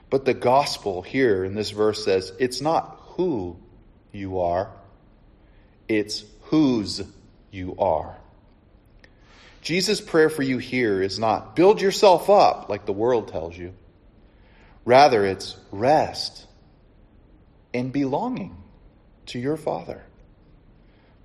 But 0.10 0.26
the 0.26 0.34
gospel 0.34 1.02
here 1.02 1.46
in 1.46 1.56
this 1.56 1.72
verse 1.72 2.04
says 2.04 2.34
it's 2.38 2.62
not 2.62 3.00
who 3.16 3.58
you 4.12 4.40
are, 4.40 4.70
it's 5.88 6.26
whose 6.44 7.02
you 7.50 7.76
are. 7.78 8.18
Jesus' 9.62 10.02
prayer 10.02 10.30
for 10.30 10.44
you 10.44 10.58
here 10.58 11.02
is 11.02 11.20
not 11.20 11.56
build 11.56 11.82
yourself 11.82 12.30
up 12.30 12.68
like 12.68 12.86
the 12.86 12.94
world 12.94 13.30
tells 13.30 13.58
you. 13.58 13.74
Rather, 14.84 15.26
it's 15.26 15.56
rest 15.72 16.48
in 17.72 17.92
belonging 17.92 18.58
to 19.28 19.40
your 19.40 19.56
Father. 19.56 20.04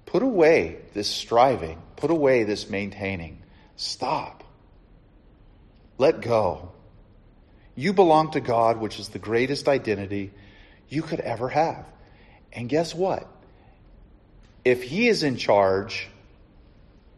Put 0.05 0.23
away 0.23 0.79
this 0.93 1.09
striving, 1.09 1.83
put 1.97 2.11
away 2.11 2.45
this 2.45 2.69
maintaining. 2.69 3.43
Stop. 3.77 4.45
Let 5.99 6.21
go. 6.21 6.73
You 7.75 7.93
belong 7.93 8.33
to 8.33 8.41
God, 8.41 8.79
which 8.79 8.99
is 8.99 9.09
the 9.09 9.19
greatest 9.19 9.69
identity 9.69 10.33
you 10.89 11.03
could 11.03 11.21
ever 11.21 11.49
have. 11.49 11.85
And 12.53 12.69
guess 12.69 12.95
what? 12.95 13.29
if 14.67 14.83
he 14.83 15.07
is 15.07 15.23
in 15.23 15.37
charge 15.37 16.09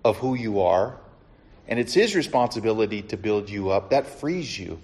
of 0.04 0.18
who 0.18 0.35
you 0.35 0.61
are, 0.61 0.99
and 1.66 1.78
it's 1.78 1.94
his 1.94 2.14
responsibility 2.14 3.00
to 3.00 3.16
build 3.16 3.49
you 3.49 3.70
up, 3.70 3.88
that 3.88 4.06
frees 4.06 4.58
you 4.58 4.78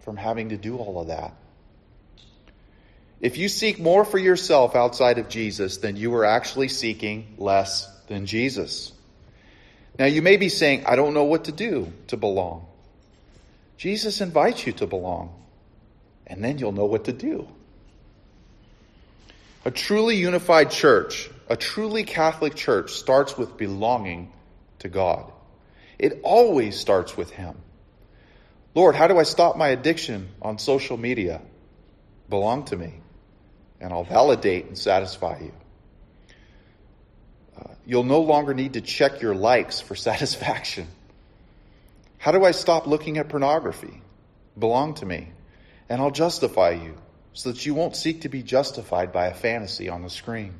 from 0.00 0.18
having 0.18 0.50
to 0.50 0.58
do 0.58 0.76
all 0.76 1.00
of 1.00 1.06
that. 1.06 1.34
If 3.18 3.38
you 3.38 3.48
seek 3.48 3.78
more 3.78 4.04
for 4.04 4.18
yourself 4.18 4.76
outside 4.76 5.16
of 5.16 5.30
Jesus, 5.30 5.78
then 5.78 5.96
you 5.96 6.14
are 6.16 6.26
actually 6.26 6.68
seeking 6.68 7.34
less 7.38 7.88
than 8.08 8.26
Jesus. 8.26 8.92
Now, 9.98 10.04
you 10.04 10.20
may 10.20 10.36
be 10.36 10.50
saying, 10.50 10.84
I 10.84 10.96
don't 10.96 11.14
know 11.14 11.24
what 11.24 11.44
to 11.44 11.52
do 11.52 11.90
to 12.08 12.18
belong. 12.18 12.66
Jesus 13.76 14.20
invites 14.20 14.66
you 14.66 14.72
to 14.74 14.86
belong, 14.86 15.34
and 16.26 16.42
then 16.42 16.58
you'll 16.58 16.72
know 16.72 16.86
what 16.86 17.04
to 17.04 17.12
do. 17.12 17.48
A 19.64 19.70
truly 19.70 20.16
unified 20.16 20.70
church 20.70 21.28
a 21.48 21.56
truly 21.56 22.04
Catholic 22.04 22.54
church 22.54 22.92
starts 22.92 23.38
with 23.38 23.56
belonging 23.56 24.32
to 24.80 24.88
God. 24.88 25.30
It 25.98 26.20
always 26.22 26.78
starts 26.78 27.16
with 27.16 27.30
Him. 27.30 27.56
Lord, 28.74 28.94
how 28.94 29.06
do 29.06 29.18
I 29.18 29.22
stop 29.22 29.56
my 29.56 29.68
addiction 29.68 30.28
on 30.42 30.58
social 30.58 30.96
media? 30.96 31.40
Belong 32.28 32.64
to 32.66 32.76
me, 32.76 32.94
and 33.80 33.92
I'll 33.92 34.04
validate 34.04 34.66
and 34.66 34.76
satisfy 34.76 35.38
you. 35.38 35.52
Uh, 37.56 37.74
you'll 37.86 38.02
no 38.02 38.20
longer 38.20 38.52
need 38.52 38.74
to 38.74 38.80
check 38.80 39.22
your 39.22 39.34
likes 39.34 39.80
for 39.80 39.94
satisfaction. 40.10 40.88
How 42.26 42.32
do 42.32 42.44
I 42.44 42.50
stop 42.50 42.88
looking 42.88 43.18
at 43.18 43.28
pornography? 43.28 44.02
Belong 44.58 44.94
to 44.94 45.06
me, 45.06 45.28
and 45.88 46.02
I'll 46.02 46.10
justify 46.10 46.70
you 46.70 46.96
so 47.32 47.52
that 47.52 47.64
you 47.64 47.72
won't 47.72 47.94
seek 47.94 48.22
to 48.22 48.28
be 48.28 48.42
justified 48.42 49.12
by 49.12 49.26
a 49.26 49.32
fantasy 49.32 49.88
on 49.88 50.02
the 50.02 50.10
screen. 50.10 50.54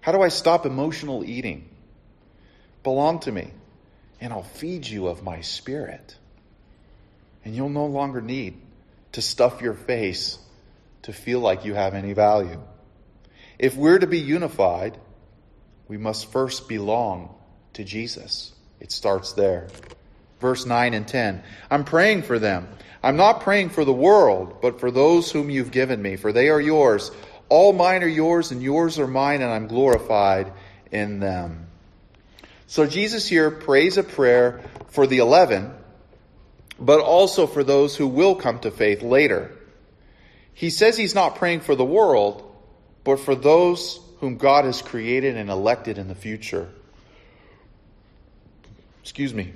How 0.00 0.12
do 0.12 0.22
I 0.22 0.28
stop 0.28 0.64
emotional 0.64 1.22
eating? 1.22 1.68
Belong 2.82 3.18
to 3.20 3.30
me, 3.30 3.50
and 4.22 4.32
I'll 4.32 4.42
feed 4.42 4.86
you 4.86 5.08
of 5.08 5.22
my 5.22 5.42
spirit. 5.42 6.16
And 7.44 7.54
you'll 7.54 7.68
no 7.68 7.84
longer 7.84 8.22
need 8.22 8.58
to 9.12 9.20
stuff 9.20 9.60
your 9.60 9.74
face 9.74 10.38
to 11.02 11.12
feel 11.12 11.40
like 11.40 11.66
you 11.66 11.74
have 11.74 11.92
any 11.92 12.14
value. 12.14 12.62
If 13.58 13.76
we're 13.76 13.98
to 13.98 14.06
be 14.06 14.20
unified, 14.20 14.96
we 15.88 15.98
must 15.98 16.32
first 16.32 16.70
belong 16.70 17.34
to 17.74 17.84
Jesus. 17.84 18.54
It 18.80 18.92
starts 18.92 19.34
there. 19.34 19.68
Verse 20.44 20.66
9 20.66 20.92
and 20.92 21.08
10. 21.08 21.42
I'm 21.70 21.84
praying 21.84 22.24
for 22.24 22.38
them. 22.38 22.68
I'm 23.02 23.16
not 23.16 23.40
praying 23.40 23.70
for 23.70 23.86
the 23.86 23.94
world, 23.94 24.58
but 24.60 24.78
for 24.78 24.90
those 24.90 25.32
whom 25.32 25.48
you've 25.48 25.70
given 25.70 26.02
me, 26.02 26.16
for 26.16 26.32
they 26.32 26.50
are 26.50 26.60
yours. 26.60 27.10
All 27.48 27.72
mine 27.72 28.02
are 28.02 28.06
yours, 28.06 28.50
and 28.50 28.62
yours 28.62 28.98
are 28.98 29.06
mine, 29.06 29.40
and 29.40 29.50
I'm 29.50 29.68
glorified 29.68 30.52
in 30.92 31.18
them. 31.18 31.68
So 32.66 32.86
Jesus 32.86 33.26
here 33.26 33.50
prays 33.50 33.96
a 33.96 34.02
prayer 34.02 34.60
for 34.88 35.06
the 35.06 35.20
eleven, 35.20 35.72
but 36.78 37.00
also 37.00 37.46
for 37.46 37.64
those 37.64 37.96
who 37.96 38.06
will 38.06 38.34
come 38.34 38.58
to 38.58 38.70
faith 38.70 39.00
later. 39.00 39.50
He 40.52 40.68
says 40.68 40.94
he's 40.94 41.14
not 41.14 41.36
praying 41.36 41.60
for 41.60 41.74
the 41.74 41.86
world, 41.86 42.54
but 43.02 43.18
for 43.18 43.34
those 43.34 43.98
whom 44.20 44.36
God 44.36 44.66
has 44.66 44.82
created 44.82 45.38
and 45.38 45.48
elected 45.48 45.96
in 45.96 46.06
the 46.06 46.14
future. 46.14 46.68
Excuse 49.00 49.32
me. 49.32 49.54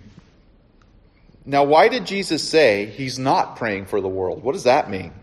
Now, 1.48 1.64
why 1.64 1.88
did 1.88 2.04
Jesus 2.04 2.46
say 2.46 2.84
he's 2.84 3.18
not 3.18 3.56
praying 3.56 3.86
for 3.86 4.02
the 4.02 4.08
world? 4.08 4.42
What 4.42 4.52
does 4.52 4.64
that 4.64 4.90
mean? 4.90 5.14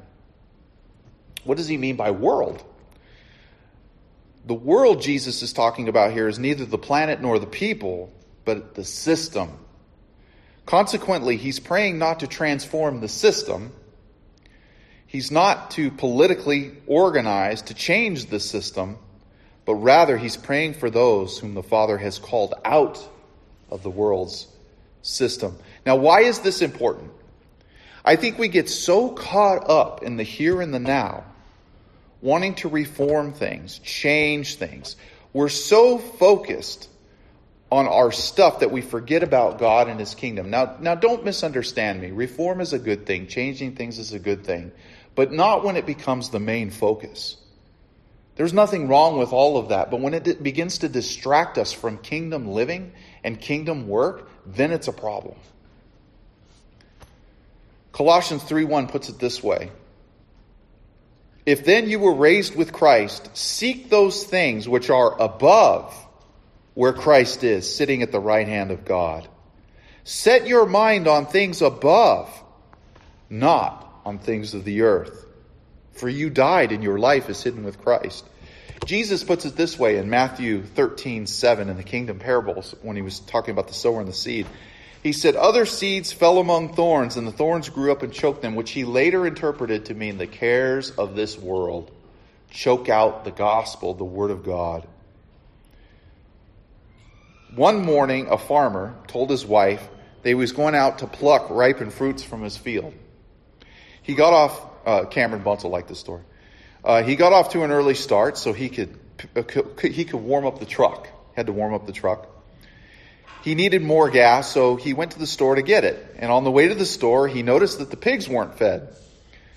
What 1.44 1.60
does 1.60 1.67
he 1.67 1.77
mean 1.77 1.98
by 1.98 2.10
world? 2.10 2.63
The 4.48 4.55
world 4.55 5.03
Jesus 5.03 5.44
is 5.44 5.53
talking 5.53 5.88
about 5.88 6.13
here 6.13 6.27
is 6.27 6.39
neither 6.39 6.65
the 6.65 6.79
planet 6.79 7.22
nor 7.22 7.38
the 7.38 7.46
people, 7.46 8.12
but 8.44 8.74
the 8.74 8.84
system. 8.84 9.51
Consequently, 10.65 11.38
he's 11.38 11.60
praying 11.60 12.00
not 12.00 12.22
to 12.22 12.27
transform 12.27 13.01
the 13.01 13.08
system. 13.08 13.72
He's 15.05 15.29
not 15.29 15.70
to 15.72 15.91
politically 15.91 16.72
organize 16.88 17.62
to 17.62 17.75
change 17.75 18.32
the 18.32 18.39
system, 18.39 18.98
but 19.63 19.75
rather 19.75 20.17
he's 20.17 20.38
praying 20.38 20.74
for 20.74 20.89
those 20.89 21.38
whom 21.38 21.53
the 21.53 21.62
Father 21.62 22.00
has 22.00 22.17
called 22.17 22.55
out 22.65 22.98
of 23.70 23.84
the 23.84 23.91
world's 23.91 24.48
system. 25.05 25.57
Now, 25.85 25.95
why 25.95 26.21
is 26.21 26.39
this 26.39 26.62
important? 26.62 27.12
I 28.03 28.15
think 28.15 28.38
we 28.38 28.47
get 28.47 28.69
so 28.69 29.09
caught 29.09 29.69
up 29.69 30.03
in 30.03 30.17
the 30.17 30.24
here 30.24 30.62
and 30.62 30.74
the 30.74 30.79
now 30.79 31.24
wanting 32.21 32.55
to 32.55 32.69
reform 32.69 33.33
things, 33.33 33.79
change 33.79 34.55
things. 34.55 34.95
We're 35.31 35.50
so 35.50 35.97
focused 36.00 36.89
on 37.71 37.88
our 37.88 38.12
stuff 38.12 38.59
that 38.59 38.71
we 38.71 38.81
forget 38.81 39.21
about 39.21 39.59
God 39.59 39.89
and 39.89 40.00
His 40.00 40.15
kingdom. 40.15 40.50
Now, 40.50 40.75
now 40.79 40.95
don't 40.95 41.24
misunderstand 41.24 42.01
me. 42.01 42.12
Reform 42.12 42.62
is 42.62 42.74
a 42.74 42.79
good 42.79 43.05
thing. 43.05 43.27
Changing 43.27 43.75
things 43.75 44.00
is 44.00 44.13
a 44.13 44.19
good 44.19 44.43
thing, 44.43 44.71
but 45.13 45.31
not 45.31 45.63
when 45.63 45.75
it 45.75 45.85
becomes 45.85 46.29
the 46.29 46.39
main 46.39 46.71
focus. 46.71 47.38
There's 48.35 48.53
nothing 48.53 48.88
wrong 48.88 49.17
with 49.17 49.31
all 49.31 49.57
of 49.57 49.69
that, 49.69 49.91
but 49.91 50.01
when 50.01 50.13
it 50.13 50.43
begins 50.43 50.79
to 50.79 50.89
distract 50.89 51.57
us 51.57 51.71
from 51.71 51.97
kingdom 51.97 52.47
living 52.47 52.91
and 53.24 53.39
kingdom 53.39 53.88
work, 53.88 54.29
then 54.45 54.71
it's 54.71 54.87
a 54.87 54.93
problem. 54.93 55.35
Colossians 57.91 58.43
3:1 58.43 58.89
puts 58.89 59.09
it 59.09 59.19
this 59.19 59.41
way: 59.41 59.71
if 61.45 61.63
then 61.63 61.89
you 61.89 61.99
were 61.99 62.13
raised 62.13 62.55
with 62.55 62.73
Christ, 62.73 63.29
seek 63.37 63.89
those 63.89 64.23
things 64.23 64.67
which 64.67 64.89
are 64.89 65.21
above 65.21 65.93
where 66.73 66.93
Christ 66.93 67.43
is, 67.43 67.73
sitting 67.73 68.01
at 68.01 68.11
the 68.11 68.19
right 68.19 68.47
hand 68.47 68.71
of 68.71 68.83
God. 68.83 69.27
Set 70.03 70.45
your 70.47 70.65
mind 70.65 71.07
on 71.07 71.25
things 71.25 71.61
above, 71.61 72.29
not 73.29 74.01
on 74.05 74.19
things 74.19 74.53
of 74.53 74.65
the 74.65 74.81
earth. 74.81 75.25
For 75.93 76.09
you 76.09 76.29
died 76.29 76.71
and 76.73 76.83
your 76.83 76.99
life 76.99 77.29
is 77.29 77.41
hidden 77.41 77.63
with 77.63 77.81
Christ. 77.81 78.25
Jesus 78.84 79.24
puts 79.24 79.46
it 79.46 79.55
this 79.55 79.79
way 79.79 79.98
in 79.98 80.10
Matthew 80.10 80.63
13, 80.63 81.27
7 81.27 81.70
in 81.70 81.77
the 81.77 81.84
kingdom 81.84 82.20
parables 82.20 82.75
when 82.82 82.96
he 82.96 83.01
was 83.01 83.20
talking 83.20 83.51
about 83.51 83.67
the 83.67 83.74
sower 83.74 84.00
and 84.00 84.08
the 84.08 84.13
seed. 84.13 84.46
He 85.01 85.13
said, 85.13 85.36
Other 85.36 85.65
seeds 85.65 86.12
fell 86.12 86.39
among 86.39 86.74
thorns, 86.74 87.15
and 87.15 87.27
the 87.27 87.32
thorns 87.32 87.70
grew 87.70 87.91
up 87.91 88.03
and 88.03 88.12
choked 88.12 88.41
them, 88.41 88.55
which 88.55 88.72
he 88.72 88.84
later 88.84 89.25
interpreted 89.25 89.86
to 89.86 89.94
mean 89.94 90.17
the 90.17 90.27
cares 90.27 90.91
of 90.91 91.15
this 91.15 91.38
world 91.38 91.91
choke 92.50 92.89
out 92.89 93.24
the 93.24 93.32
gospel, 93.32 93.94
the 93.94 94.03
word 94.03 94.32
of 94.32 94.44
God. 94.44 94.88
One 97.55 97.84
morning, 97.84 98.27
a 98.29 98.38
farmer 98.38 98.96
told 99.08 99.29
his 99.29 99.46
wife 99.46 99.88
that 100.22 100.29
he 100.29 100.36
was 100.36 100.51
going 100.51 100.75
out 100.75 101.00
to 101.00 101.08
pluck 101.08 101.50
ripened 101.50 101.94
fruits 101.94 102.24
from 102.24 102.41
his 102.41 102.58
field. 102.58 102.94
He 104.01 104.15
got 104.15 104.34
off, 104.34 104.65
uh, 104.86 105.05
Cameron 105.05 105.44
Bunzel 105.44 105.70
liked 105.70 105.88
this 105.88 106.00
story. 106.00 106.24
Uh, 106.85 107.01
he 107.01 107.15
got 107.15 107.33
off 107.33 107.49
to 107.53 107.63
an 107.63 107.71
early 107.71 107.95
start 107.95 108.37
so 108.37 108.53
he 108.53 108.69
could, 108.69 108.95
uh, 109.35 109.41
he 109.81 110.05
could 110.05 110.19
warm 110.19 110.45
up 110.45 110.59
the 110.59 110.67
truck. 110.67 111.09
Had 111.35 111.47
to 111.47 111.51
warm 111.51 111.73
up 111.73 111.87
the 111.87 111.91
truck. 111.91 112.27
He 113.43 113.55
needed 113.55 113.81
more 113.81 114.11
gas, 114.11 114.51
so 114.51 114.75
he 114.75 114.93
went 114.93 115.11
to 115.11 115.19
the 115.19 115.25
store 115.25 115.55
to 115.55 115.63
get 115.63 115.83
it. 115.83 116.15
And 116.19 116.31
on 116.31 116.43
the 116.43 116.51
way 116.51 116.67
to 116.67 116.75
the 116.75 116.85
store, 116.85 117.27
he 117.27 117.41
noticed 117.41 117.79
that 117.79 117.89
the 117.89 117.97
pigs 117.97 118.29
weren't 118.29 118.59
fed. 118.59 118.95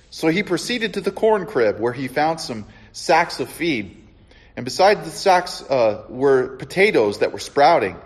So 0.09 0.29
he 0.29 0.43
proceeded 0.43 0.95
to 0.95 1.03
the 1.03 1.11
corn 1.11 1.45
crib 1.45 1.79
where 1.79 1.93
he 1.93 2.09
found 2.09 2.41
some 2.41 2.65
sacks 2.93 3.41
of 3.41 3.51
feed. 3.51 3.95
And 4.57 4.65
beside 4.65 5.05
the 5.05 5.11
sacks 5.11 5.63
uh, 5.63 6.05
were 6.09 6.57
potatoes 6.57 7.19
that 7.19 7.33
were 7.33 7.39
sprouting. 7.39 7.97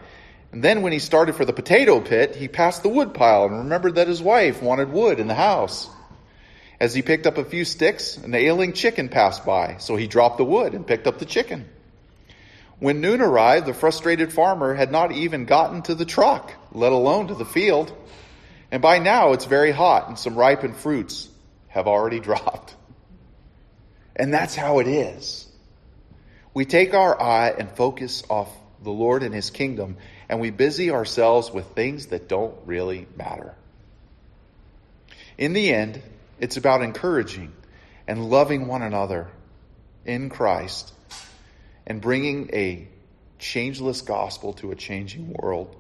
And 0.50 0.64
then 0.64 0.82
when 0.82 0.92
he 0.92 0.98
started 0.98 1.36
for 1.36 1.44
the 1.44 1.52
potato 1.52 2.00
pit, 2.00 2.34
he 2.34 2.48
passed 2.48 2.82
the 2.82 2.88
wood 2.88 3.14
pile 3.14 3.44
and 3.44 3.58
remembered 3.58 3.94
that 3.94 4.08
his 4.08 4.20
wife 4.20 4.62
wanted 4.62 4.92
wood 4.92 5.20
in 5.20 5.28
the 5.28 5.34
house. 5.34 5.88
As 6.82 6.92
he 6.92 7.02
picked 7.02 7.28
up 7.28 7.38
a 7.38 7.44
few 7.44 7.64
sticks, 7.64 8.16
an 8.16 8.34
ailing 8.34 8.72
chicken 8.72 9.08
passed 9.08 9.46
by, 9.46 9.76
so 9.76 9.94
he 9.94 10.08
dropped 10.08 10.38
the 10.38 10.44
wood 10.44 10.74
and 10.74 10.84
picked 10.84 11.06
up 11.06 11.20
the 11.20 11.24
chicken. 11.24 11.68
When 12.80 13.00
noon 13.00 13.20
arrived, 13.20 13.66
the 13.66 13.72
frustrated 13.72 14.32
farmer 14.32 14.74
had 14.74 14.90
not 14.90 15.12
even 15.12 15.44
gotten 15.44 15.82
to 15.82 15.94
the 15.94 16.04
truck, 16.04 16.52
let 16.72 16.90
alone 16.90 17.28
to 17.28 17.36
the 17.36 17.44
field. 17.44 17.96
And 18.72 18.82
by 18.82 18.98
now 18.98 19.32
it's 19.32 19.44
very 19.44 19.70
hot 19.70 20.08
and 20.08 20.18
some 20.18 20.34
ripened 20.34 20.74
fruits 20.74 21.28
have 21.68 21.86
already 21.86 22.18
dropped. 22.28 22.74
And 24.16 24.34
that's 24.34 24.56
how 24.56 24.80
it 24.80 24.88
is. 24.88 25.46
We 26.52 26.64
take 26.64 26.94
our 26.94 27.22
eye 27.22 27.54
and 27.56 27.70
focus 27.70 28.24
off 28.28 28.52
the 28.82 28.90
Lord 28.90 29.22
and 29.22 29.32
His 29.32 29.50
kingdom, 29.50 29.98
and 30.28 30.40
we 30.40 30.50
busy 30.50 30.90
ourselves 30.90 31.52
with 31.52 31.76
things 31.76 32.06
that 32.06 32.28
don't 32.28 32.56
really 32.66 33.06
matter. 33.16 33.54
In 35.38 35.52
the 35.52 35.72
end, 35.72 36.02
it's 36.42 36.56
about 36.56 36.82
encouraging 36.82 37.52
and 38.08 38.28
loving 38.28 38.66
one 38.66 38.82
another 38.82 39.28
in 40.04 40.28
Christ 40.28 40.92
and 41.86 42.00
bringing 42.00 42.50
a 42.52 42.88
changeless 43.38 44.00
gospel 44.00 44.52
to 44.54 44.72
a 44.72 44.74
changing 44.74 45.32
world. 45.38 45.76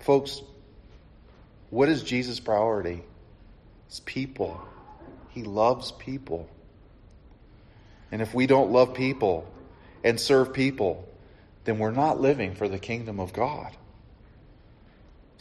Folks, 0.00 0.40
what 1.68 1.90
is 1.90 2.02
Jesus' 2.02 2.40
priority? 2.40 3.04
It's 3.88 4.00
people. 4.00 4.58
He 5.28 5.42
loves 5.42 5.92
people. 5.92 6.48
And 8.10 8.22
if 8.22 8.32
we 8.32 8.46
don't 8.46 8.72
love 8.72 8.94
people 8.94 9.46
and 10.02 10.18
serve 10.18 10.54
people, 10.54 11.06
then 11.64 11.78
we're 11.78 11.90
not 11.90 12.18
living 12.18 12.54
for 12.54 12.70
the 12.70 12.78
kingdom 12.78 13.20
of 13.20 13.34
God. 13.34 13.76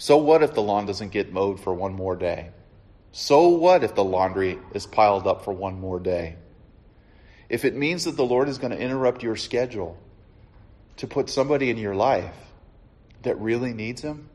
So 0.03 0.17
what 0.17 0.43
if 0.43 0.53
the 0.53 0.62
lawn 0.62 0.86
doesn't 0.86 1.13
get 1.13 1.31
mowed 1.31 1.62
for 1.62 1.74
one 1.74 1.93
more 1.93 2.17
day? 2.17 2.50
So 3.13 3.48
what 3.48 3.86
if 3.86 3.95
the 3.95 4.03
laundry 4.03 4.60
is 4.74 4.86
piled 4.86 5.25
up 5.25 5.45
for 5.45 5.53
one 5.53 5.79
more 5.79 5.98
day? 5.98 6.36
If 7.48 7.63
it 7.63 7.74
means 7.74 8.03
that 8.03 8.17
the 8.17 8.25
Lord 8.25 8.50
is 8.50 8.57
going 8.57 8.72
to 8.72 8.77
interrupt 8.77 9.24
your 9.24 9.38
schedule 9.38 9.98
to 10.98 11.07
put 11.07 11.29
somebody 11.29 11.69
in 11.69 11.77
your 11.77 11.95
life 11.95 12.36
that 13.22 13.39
really 13.39 13.72
needs 13.72 14.01
Him, 14.01 14.27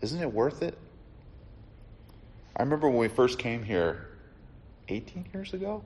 isn't 0.00 0.22
it 0.22 0.32
worth 0.32 0.62
it? 0.62 0.78
I 2.54 2.62
remember 2.62 2.88
when 2.88 2.98
we 2.98 3.08
first 3.08 3.40
came 3.40 3.64
here 3.64 4.06
18 4.86 5.26
years 5.34 5.52
ago. 5.54 5.82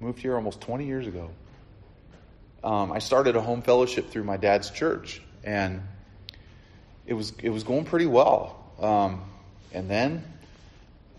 Moved 0.00 0.18
here 0.18 0.34
almost 0.34 0.60
20 0.60 0.84
years 0.84 1.06
ago. 1.06 1.30
Um, 2.62 2.92
I 2.92 2.98
started 2.98 3.36
a 3.36 3.40
home 3.40 3.62
fellowship 3.62 4.10
through 4.10 4.24
my 4.24 4.36
dad's 4.36 4.68
church 4.70 5.22
and 5.46 5.80
it 7.06 7.14
was 7.14 7.32
it 7.42 7.48
was 7.48 7.62
going 7.62 7.84
pretty 7.86 8.06
well. 8.06 8.62
Um, 8.78 9.22
and 9.72 9.88
then 9.88 10.24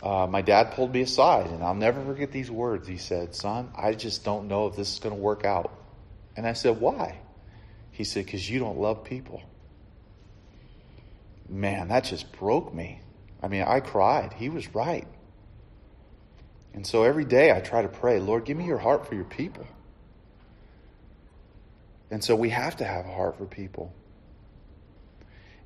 uh, 0.03 0.27
my 0.29 0.41
dad 0.41 0.73
pulled 0.73 0.93
me 0.93 1.01
aside, 1.01 1.47
and 1.47 1.63
I'll 1.63 1.73
never 1.73 2.03
forget 2.03 2.31
these 2.31 2.51
words. 2.51 2.87
He 2.87 2.97
said, 2.97 3.33
"Son, 3.33 3.71
I 3.75 3.93
just 3.93 4.23
don't 4.23 4.47
know 4.47 4.67
if 4.67 4.75
this 4.75 4.93
is 4.93 4.99
going 4.99 5.15
to 5.15 5.21
work 5.21 5.45
out." 5.45 5.71
And 6.35 6.45
I 6.45 6.53
said, 6.53 6.79
"Why?" 6.79 7.17
He 7.91 8.03
said, 8.03 8.25
"Because 8.25 8.47
you 8.47 8.59
don't 8.59 8.77
love 8.77 9.03
people." 9.03 9.41
Man, 11.49 11.87
that 11.87 12.03
just 12.03 12.31
broke 12.33 12.73
me. 12.73 12.99
I 13.41 13.47
mean, 13.47 13.63
I 13.63 13.79
cried. 13.79 14.33
He 14.33 14.49
was 14.49 14.75
right. 14.75 15.07
And 16.73 16.85
so 16.85 17.03
every 17.03 17.23
day 17.23 17.51
I 17.51 17.61
try 17.61 17.81
to 17.81 17.87
pray, 17.87 18.19
Lord, 18.19 18.43
give 18.43 18.57
me 18.57 18.65
your 18.65 18.77
heart 18.77 19.07
for 19.07 19.15
your 19.15 19.23
people. 19.23 19.65
And 22.11 22.21
so 22.23 22.35
we 22.35 22.49
have 22.49 22.77
to 22.77 22.83
have 22.83 23.05
a 23.05 23.11
heart 23.11 23.37
for 23.37 23.45
people. 23.45 23.93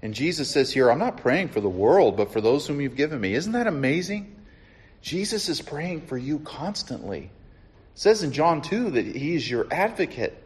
And 0.01 0.13
Jesus 0.13 0.49
says 0.49 0.71
here, 0.71 0.89
I'm 0.89 0.99
not 0.99 1.17
praying 1.17 1.49
for 1.49 1.61
the 1.61 1.69
world, 1.69 2.17
but 2.17 2.33
for 2.33 2.41
those 2.41 2.65
whom 2.65 2.81
you've 2.81 2.95
given 2.95 3.21
me. 3.21 3.33
Isn't 3.33 3.51
that 3.51 3.67
amazing? 3.67 4.35
Jesus 5.01 5.49
is 5.49 5.61
praying 5.61 6.01
for 6.01 6.17
you 6.17 6.39
constantly. 6.39 7.23
It 7.23 7.29
says 7.99 8.23
in 8.23 8.31
John 8.31 8.61
2 8.61 8.91
that 8.91 9.05
he 9.05 9.35
is 9.35 9.49
your 9.49 9.67
advocate. 9.71 10.37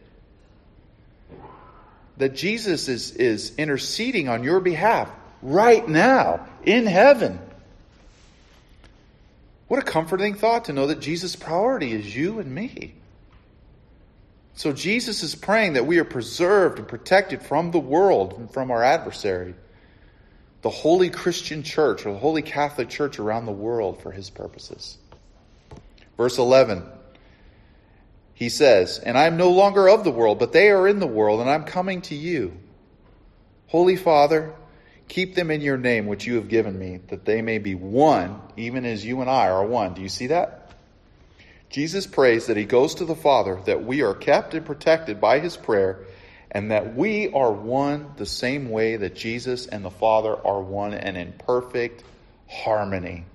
That 2.18 2.34
Jesus 2.34 2.88
is, 2.88 3.12
is 3.12 3.54
interceding 3.56 4.28
on 4.28 4.44
your 4.44 4.60
behalf 4.60 5.10
right 5.42 5.86
now 5.86 6.46
in 6.64 6.86
heaven. 6.86 7.38
What 9.68 9.80
a 9.80 9.82
comforting 9.82 10.34
thought 10.34 10.66
to 10.66 10.72
know 10.72 10.86
that 10.86 11.00
Jesus' 11.00 11.36
priority 11.36 11.92
is 11.92 12.14
you 12.14 12.38
and 12.38 12.54
me. 12.54 12.94
So 14.56 14.72
Jesus 14.72 15.22
is 15.22 15.34
praying 15.34 15.74
that 15.74 15.86
we 15.86 15.98
are 15.98 16.04
preserved 16.04 16.78
and 16.78 16.88
protected 16.88 17.42
from 17.42 17.70
the 17.70 17.78
world 17.78 18.32
and 18.38 18.50
from 18.50 18.70
our 18.70 18.82
adversary, 18.82 19.54
the 20.62 20.70
holy 20.70 21.10
Christian 21.10 21.62
church 21.62 22.06
or 22.06 22.14
the 22.14 22.18
holy 22.18 22.40
Catholic 22.40 22.88
church 22.88 23.18
around 23.18 23.44
the 23.44 23.52
world 23.52 24.02
for 24.02 24.10
his 24.10 24.30
purposes. 24.30 24.96
Verse 26.16 26.38
11, 26.38 26.84
he 28.32 28.48
says, 28.48 28.98
And 28.98 29.18
I 29.18 29.26
am 29.26 29.36
no 29.36 29.50
longer 29.50 29.90
of 29.90 30.04
the 30.04 30.10
world, 30.10 30.38
but 30.38 30.52
they 30.52 30.70
are 30.70 30.88
in 30.88 31.00
the 31.00 31.06
world, 31.06 31.42
and 31.42 31.50
I'm 31.50 31.64
coming 31.64 32.00
to 32.02 32.14
you. 32.14 32.58
Holy 33.66 33.96
Father, 33.96 34.54
keep 35.06 35.34
them 35.34 35.50
in 35.50 35.60
your 35.60 35.76
name 35.76 36.06
which 36.06 36.26
you 36.26 36.36
have 36.36 36.48
given 36.48 36.78
me, 36.78 37.00
that 37.08 37.26
they 37.26 37.42
may 37.42 37.58
be 37.58 37.74
one, 37.74 38.40
even 38.56 38.86
as 38.86 39.04
you 39.04 39.20
and 39.20 39.28
I 39.28 39.50
are 39.50 39.66
one. 39.66 39.92
Do 39.92 40.00
you 40.00 40.08
see 40.08 40.28
that? 40.28 40.65
Jesus 41.76 42.06
prays 42.06 42.46
that 42.46 42.56
he 42.56 42.64
goes 42.64 42.94
to 42.94 43.04
the 43.04 43.14
Father, 43.14 43.60
that 43.66 43.84
we 43.84 44.00
are 44.00 44.14
kept 44.14 44.54
and 44.54 44.64
protected 44.64 45.20
by 45.20 45.40
his 45.40 45.58
prayer, 45.58 46.06
and 46.50 46.70
that 46.70 46.96
we 46.96 47.30
are 47.34 47.52
one 47.52 48.14
the 48.16 48.24
same 48.24 48.70
way 48.70 48.96
that 48.96 49.14
Jesus 49.14 49.66
and 49.66 49.84
the 49.84 49.90
Father 49.90 50.34
are 50.34 50.62
one 50.62 50.94
and 50.94 51.18
in 51.18 51.34
perfect 51.34 52.02
harmony. 52.48 53.26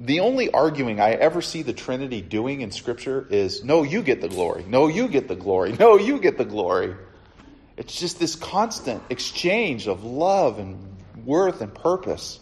The 0.00 0.18
only 0.18 0.50
arguing 0.50 0.98
I 0.98 1.12
ever 1.12 1.42
see 1.42 1.62
the 1.62 1.72
Trinity 1.72 2.22
doing 2.22 2.60
in 2.60 2.72
Scripture 2.72 3.24
is 3.30 3.62
no, 3.62 3.84
you 3.84 4.02
get 4.02 4.20
the 4.20 4.28
glory. 4.28 4.64
No, 4.66 4.88
you 4.88 5.06
get 5.06 5.28
the 5.28 5.36
glory. 5.36 5.76
No, 5.78 5.98
you 5.98 6.18
get 6.18 6.38
the 6.38 6.44
glory. 6.44 6.96
It's 7.76 7.96
just 7.96 8.18
this 8.18 8.34
constant 8.34 9.00
exchange 9.10 9.86
of 9.86 10.02
love 10.02 10.58
and 10.58 10.76
worth 11.24 11.60
and 11.60 11.72
purpose. 11.72 12.40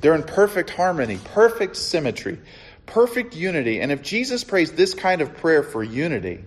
They're 0.00 0.14
in 0.14 0.22
perfect 0.22 0.70
harmony, 0.70 1.18
perfect 1.32 1.76
symmetry 1.76 2.38
perfect 2.86 3.36
unity. 3.36 3.80
And 3.80 3.90
if 3.92 4.02
Jesus 4.02 4.44
prays 4.44 4.72
this 4.72 4.94
kind 4.94 5.20
of 5.20 5.36
prayer 5.36 5.62
for 5.62 5.82
unity, 5.82 6.44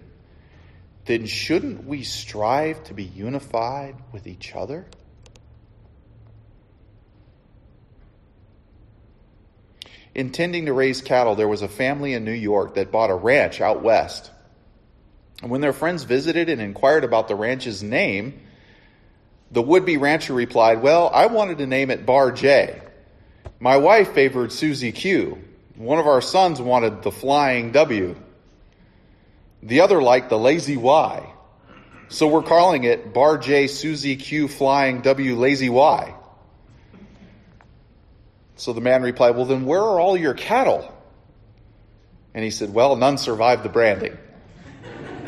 then 1.06 1.26
shouldn't 1.26 1.86
we 1.86 2.04
strive 2.04 2.84
to 2.86 2.94
be 2.94 3.04
unified 3.04 3.96
with 4.12 4.28
each 4.28 4.54
other? 4.56 4.86
Intending 10.14 10.66
to 10.66 10.74
raise 10.74 11.02
cattle, 11.02 11.36
there 11.36 11.48
was 11.48 11.62
a 11.62 11.68
family 11.68 12.14
in 12.14 12.26
New 12.26 12.32
York 12.32 12.76
that 12.76 12.92
bought 12.92 13.12
a 13.12 13.16
ranch 13.16 13.62
out 13.62 13.84
west. 13.84 14.32
And 15.42 15.52
when 15.52 15.62
their 15.62 15.74
friends 15.74 16.04
visited 16.04 16.50
and 16.50 16.60
inquired 16.60 17.04
about 17.04 17.28
the 17.28 17.36
ranch's 17.36 17.84
name, 17.84 18.42
the 19.52 19.62
would 19.62 19.86
be 19.86 19.98
rancher 19.98 20.34
replied, 20.34 20.82
Well, 20.82 21.10
I 21.14 21.28
wanted 21.28 21.60
to 21.60 21.68
name 21.68 21.92
it 21.92 22.06
Bar 22.06 22.32
J. 22.32 22.82
My 23.60 23.78
wife 23.78 24.14
favored 24.14 24.52
Susie 24.52 24.92
Q. 24.92 25.47
One 25.78 26.00
of 26.00 26.08
our 26.08 26.22
sons 26.22 26.60
wanted 26.60 27.04
the 27.04 27.12
flying 27.12 27.72
W. 27.72 28.16
The 29.62 29.82
other 29.82 30.02
liked 30.02 30.30
the 30.30 30.38
lazy 30.38 30.76
Y. 30.76 31.34
So 32.10 32.28
we're 32.28 32.42
calling 32.42 32.84
it 32.84 33.14
Bar 33.14 33.38
J 33.38 33.68
Susie 33.68 34.16
Q 34.16 34.48
Flying 34.48 35.02
W 35.02 35.36
Lazy 35.36 35.70
Y. 35.70 36.16
So 38.56 38.74
the 38.74 38.82
man 38.82 39.04
replied, 39.04 39.36
Well, 39.36 39.46
then 39.46 39.66
where 39.66 39.82
are 39.82 40.00
all 40.00 40.18
your 40.18 40.34
cattle? 40.34 40.92
And 42.34 42.44
he 42.44 42.50
said, 42.50 42.74
Well, 42.74 42.96
none 42.96 43.20
survived 43.20 43.62
the 43.62 43.70
branding. 43.70 44.18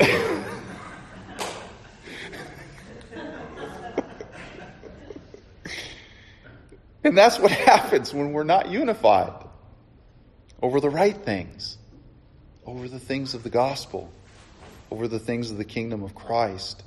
and 7.04 7.16
that's 7.16 7.38
what 7.38 7.52
happens 7.52 8.12
when 8.12 8.32
we're 8.32 8.42
not 8.42 8.68
unified 8.68 9.49
over 10.62 10.80
the 10.80 10.90
right 10.90 11.16
things, 11.16 11.78
over 12.66 12.88
the 12.88 12.98
things 12.98 13.34
of 13.34 13.42
the 13.42 13.50
gospel, 13.50 14.10
over 14.90 15.08
the 15.08 15.18
things 15.18 15.50
of 15.50 15.56
the 15.56 15.64
kingdom 15.64 16.02
of 16.02 16.14
Christ 16.14 16.82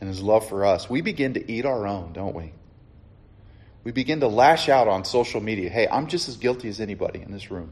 and 0.00 0.08
his 0.08 0.22
love 0.22 0.48
for 0.48 0.64
us. 0.64 0.88
We 0.88 1.00
begin 1.00 1.34
to 1.34 1.52
eat 1.52 1.64
our 1.64 1.86
own, 1.86 2.12
don't 2.12 2.34
we? 2.34 2.52
We 3.84 3.92
begin 3.92 4.20
to 4.20 4.28
lash 4.28 4.68
out 4.68 4.88
on 4.88 5.04
social 5.04 5.40
media. 5.40 5.70
Hey, 5.70 5.88
I'm 5.88 6.08
just 6.08 6.28
as 6.28 6.36
guilty 6.36 6.68
as 6.68 6.80
anybody 6.80 7.20
in 7.22 7.32
this 7.32 7.50
room. 7.50 7.70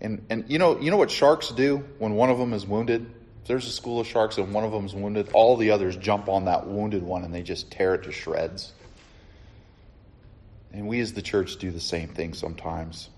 And, 0.00 0.26
and 0.28 0.44
you 0.48 0.58
know 0.58 0.78
you 0.78 0.90
know 0.90 0.98
what 0.98 1.10
sharks 1.10 1.48
do 1.48 1.78
when 1.98 2.14
one 2.14 2.28
of 2.28 2.38
them 2.38 2.52
is 2.52 2.66
wounded? 2.66 3.06
If 3.42 3.48
there's 3.48 3.66
a 3.66 3.70
school 3.70 4.00
of 4.00 4.06
sharks 4.06 4.36
and 4.36 4.52
one 4.52 4.64
of 4.64 4.72
them 4.72 4.84
is 4.84 4.94
wounded, 4.94 5.30
all 5.32 5.56
the 5.56 5.70
others 5.70 5.96
jump 5.96 6.28
on 6.28 6.44
that 6.44 6.66
wounded 6.66 7.02
one 7.02 7.24
and 7.24 7.34
they 7.34 7.42
just 7.42 7.70
tear 7.70 7.94
it 7.94 8.02
to 8.02 8.12
shreds. 8.12 8.72
And 10.72 10.88
we 10.88 11.00
as 11.00 11.12
the 11.12 11.22
church 11.22 11.56
do 11.56 11.70
the 11.70 11.80
same 11.80 12.08
thing 12.08 12.34
sometimes, 12.34 13.08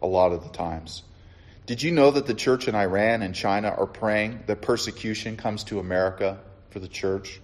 a 0.00 0.06
lot 0.06 0.32
of 0.32 0.42
the 0.42 0.50
times. 0.50 1.02
Did 1.66 1.82
you 1.82 1.90
know 1.90 2.12
that 2.12 2.26
the 2.26 2.34
church 2.34 2.68
in 2.68 2.74
Iran 2.74 3.22
and 3.22 3.34
China 3.34 3.68
are 3.68 3.86
praying 3.86 4.44
that 4.46 4.62
persecution 4.62 5.36
comes 5.36 5.64
to 5.64 5.80
America 5.80 6.38
for 6.70 6.78
the 6.78 6.88
church 6.88 7.40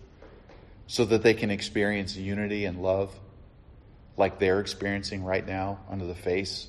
so 0.87 1.05
that 1.05 1.23
they 1.23 1.35
can 1.35 1.51
experience 1.51 2.17
unity 2.17 2.65
and 2.65 2.83
love 2.83 3.13
like 4.17 4.39
they're 4.39 4.61
experiencing 4.61 5.25
right 5.25 5.45
now 5.45 5.81
under 5.91 6.07
the 6.07 6.15
face 6.15 6.69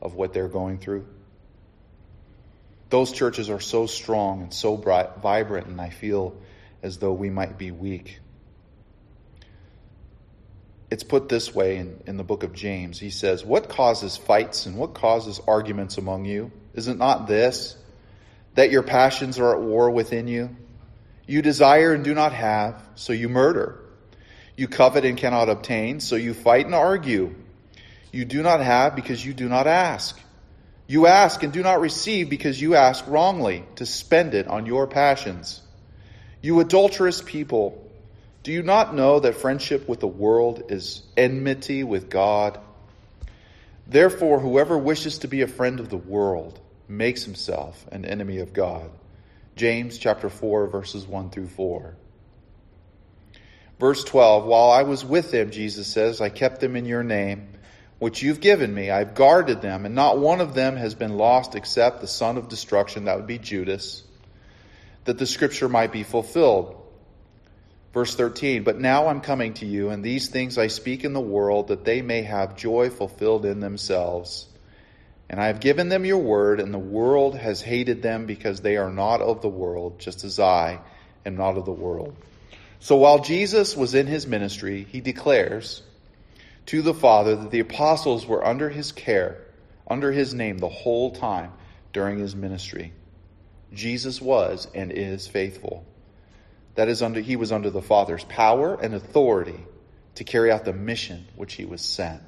of 0.00 0.14
what 0.14 0.34
they're 0.34 0.48
going 0.48 0.78
through? 0.78 1.06
Those 2.90 3.12
churches 3.12 3.48
are 3.48 3.60
so 3.60 3.86
strong 3.86 4.42
and 4.42 4.52
so 4.52 4.76
bright, 4.76 5.16
vibrant, 5.22 5.68
and 5.68 5.80
I 5.80 5.88
feel 5.88 6.36
as 6.82 6.98
though 6.98 7.12
we 7.12 7.30
might 7.30 7.56
be 7.56 7.70
weak. 7.70 8.18
It's 10.92 11.04
put 11.04 11.30
this 11.30 11.54
way 11.54 11.78
in, 11.78 12.02
in 12.06 12.18
the 12.18 12.22
book 12.22 12.42
of 12.42 12.52
James. 12.52 13.00
He 13.00 13.08
says, 13.08 13.46
What 13.46 13.70
causes 13.70 14.18
fights 14.18 14.66
and 14.66 14.76
what 14.76 14.92
causes 14.92 15.40
arguments 15.48 15.96
among 15.96 16.26
you? 16.26 16.52
Is 16.74 16.86
it 16.86 16.98
not 16.98 17.26
this, 17.26 17.78
that 18.56 18.70
your 18.70 18.82
passions 18.82 19.38
are 19.38 19.54
at 19.54 19.62
war 19.62 19.90
within 19.90 20.28
you? 20.28 20.54
You 21.26 21.40
desire 21.40 21.94
and 21.94 22.04
do 22.04 22.12
not 22.12 22.34
have, 22.34 22.86
so 22.94 23.14
you 23.14 23.30
murder. 23.30 23.80
You 24.54 24.68
covet 24.68 25.06
and 25.06 25.16
cannot 25.16 25.48
obtain, 25.48 26.00
so 26.00 26.16
you 26.16 26.34
fight 26.34 26.66
and 26.66 26.74
argue. 26.74 27.36
You 28.12 28.26
do 28.26 28.42
not 28.42 28.60
have 28.60 28.94
because 28.94 29.24
you 29.24 29.32
do 29.32 29.48
not 29.48 29.66
ask. 29.66 30.20
You 30.86 31.06
ask 31.06 31.42
and 31.42 31.54
do 31.54 31.62
not 31.62 31.80
receive 31.80 32.28
because 32.28 32.60
you 32.60 32.74
ask 32.74 33.02
wrongly 33.08 33.64
to 33.76 33.86
spend 33.86 34.34
it 34.34 34.46
on 34.46 34.66
your 34.66 34.86
passions. 34.86 35.62
You 36.42 36.60
adulterous 36.60 37.22
people, 37.22 37.81
do 38.42 38.52
you 38.52 38.62
not 38.62 38.94
know 38.94 39.20
that 39.20 39.36
friendship 39.36 39.88
with 39.88 40.00
the 40.00 40.06
world 40.06 40.64
is 40.68 41.02
enmity 41.16 41.84
with 41.84 42.10
God? 42.10 42.58
Therefore, 43.86 44.40
whoever 44.40 44.76
wishes 44.76 45.18
to 45.18 45.28
be 45.28 45.42
a 45.42 45.46
friend 45.46 45.80
of 45.80 45.88
the 45.88 45.96
world 45.96 46.58
makes 46.88 47.24
himself 47.24 47.86
an 47.92 48.04
enemy 48.04 48.38
of 48.38 48.52
God. 48.52 48.90
James 49.54 49.98
chapter 49.98 50.28
4 50.28 50.66
verses 50.66 51.06
1 51.06 51.30
through 51.30 51.48
4. 51.48 51.96
Verse 53.78 54.04
12, 54.04 54.44
while 54.44 54.70
I 54.70 54.82
was 54.84 55.04
with 55.04 55.30
them, 55.30 55.50
Jesus 55.50 55.88
says, 55.88 56.20
I 56.20 56.28
kept 56.28 56.60
them 56.60 56.76
in 56.76 56.84
your 56.84 57.02
name 57.02 57.48
which 58.02 58.20
you've 58.20 58.40
given 58.40 58.74
me. 58.74 58.90
I've 58.90 59.14
guarded 59.14 59.62
them, 59.62 59.86
and 59.86 59.94
not 59.94 60.18
one 60.18 60.40
of 60.40 60.54
them 60.54 60.74
has 60.74 60.92
been 60.92 61.16
lost 61.16 61.54
except 61.54 62.00
the 62.00 62.08
son 62.08 62.36
of 62.36 62.48
destruction, 62.48 63.04
that 63.04 63.14
would 63.14 63.28
be 63.28 63.38
Judas, 63.38 64.02
that 65.04 65.18
the 65.18 65.26
scripture 65.26 65.68
might 65.68 65.92
be 65.92 66.02
fulfilled. 66.02 66.81
Verse 67.92 68.14
13, 68.14 68.62
but 68.64 68.80
now 68.80 69.08
I'm 69.08 69.20
coming 69.20 69.52
to 69.54 69.66
you, 69.66 69.90
and 69.90 70.02
these 70.02 70.28
things 70.28 70.56
I 70.56 70.68
speak 70.68 71.04
in 71.04 71.12
the 71.12 71.20
world, 71.20 71.68
that 71.68 71.84
they 71.84 72.00
may 72.00 72.22
have 72.22 72.56
joy 72.56 72.88
fulfilled 72.88 73.44
in 73.44 73.60
themselves. 73.60 74.48
And 75.28 75.38
I 75.38 75.48
have 75.48 75.60
given 75.60 75.90
them 75.90 76.06
your 76.06 76.18
word, 76.18 76.60
and 76.60 76.72
the 76.72 76.78
world 76.78 77.36
has 77.36 77.60
hated 77.60 78.00
them 78.02 78.24
because 78.24 78.60
they 78.60 78.78
are 78.78 78.90
not 78.90 79.20
of 79.20 79.42
the 79.42 79.48
world, 79.48 79.98
just 79.98 80.24
as 80.24 80.40
I 80.40 80.80
am 81.26 81.36
not 81.36 81.58
of 81.58 81.66
the 81.66 81.72
world. 81.72 82.16
So 82.80 82.96
while 82.96 83.18
Jesus 83.18 83.76
was 83.76 83.94
in 83.94 84.06
his 84.06 84.26
ministry, 84.26 84.86
he 84.90 85.00
declares, 85.00 85.82
to 86.66 86.82
the 86.82 86.94
Father 86.94 87.36
that 87.36 87.50
the 87.50 87.60
apostles 87.60 88.26
were 88.26 88.44
under 88.44 88.68
his 88.68 88.92
care, 88.92 89.38
under 89.86 90.12
his 90.12 90.32
name 90.32 90.58
the 90.58 90.68
whole 90.68 91.10
time 91.10 91.52
during 91.92 92.18
his 92.18 92.34
ministry. 92.34 92.92
Jesus 93.72 94.20
was 94.20 94.66
and 94.74 94.92
is 94.92 95.26
faithful. 95.26 95.84
That 96.74 96.88
is 96.88 97.02
under 97.02 97.20
he 97.20 97.36
was 97.36 97.52
under 97.52 97.70
the 97.70 97.82
Father's 97.82 98.24
power 98.24 98.78
and 98.80 98.94
authority 98.94 99.60
to 100.16 100.24
carry 100.24 100.50
out 100.50 100.64
the 100.64 100.72
mission 100.72 101.26
which 101.36 101.54
he 101.54 101.64
was 101.64 101.80
sent. 101.80 102.22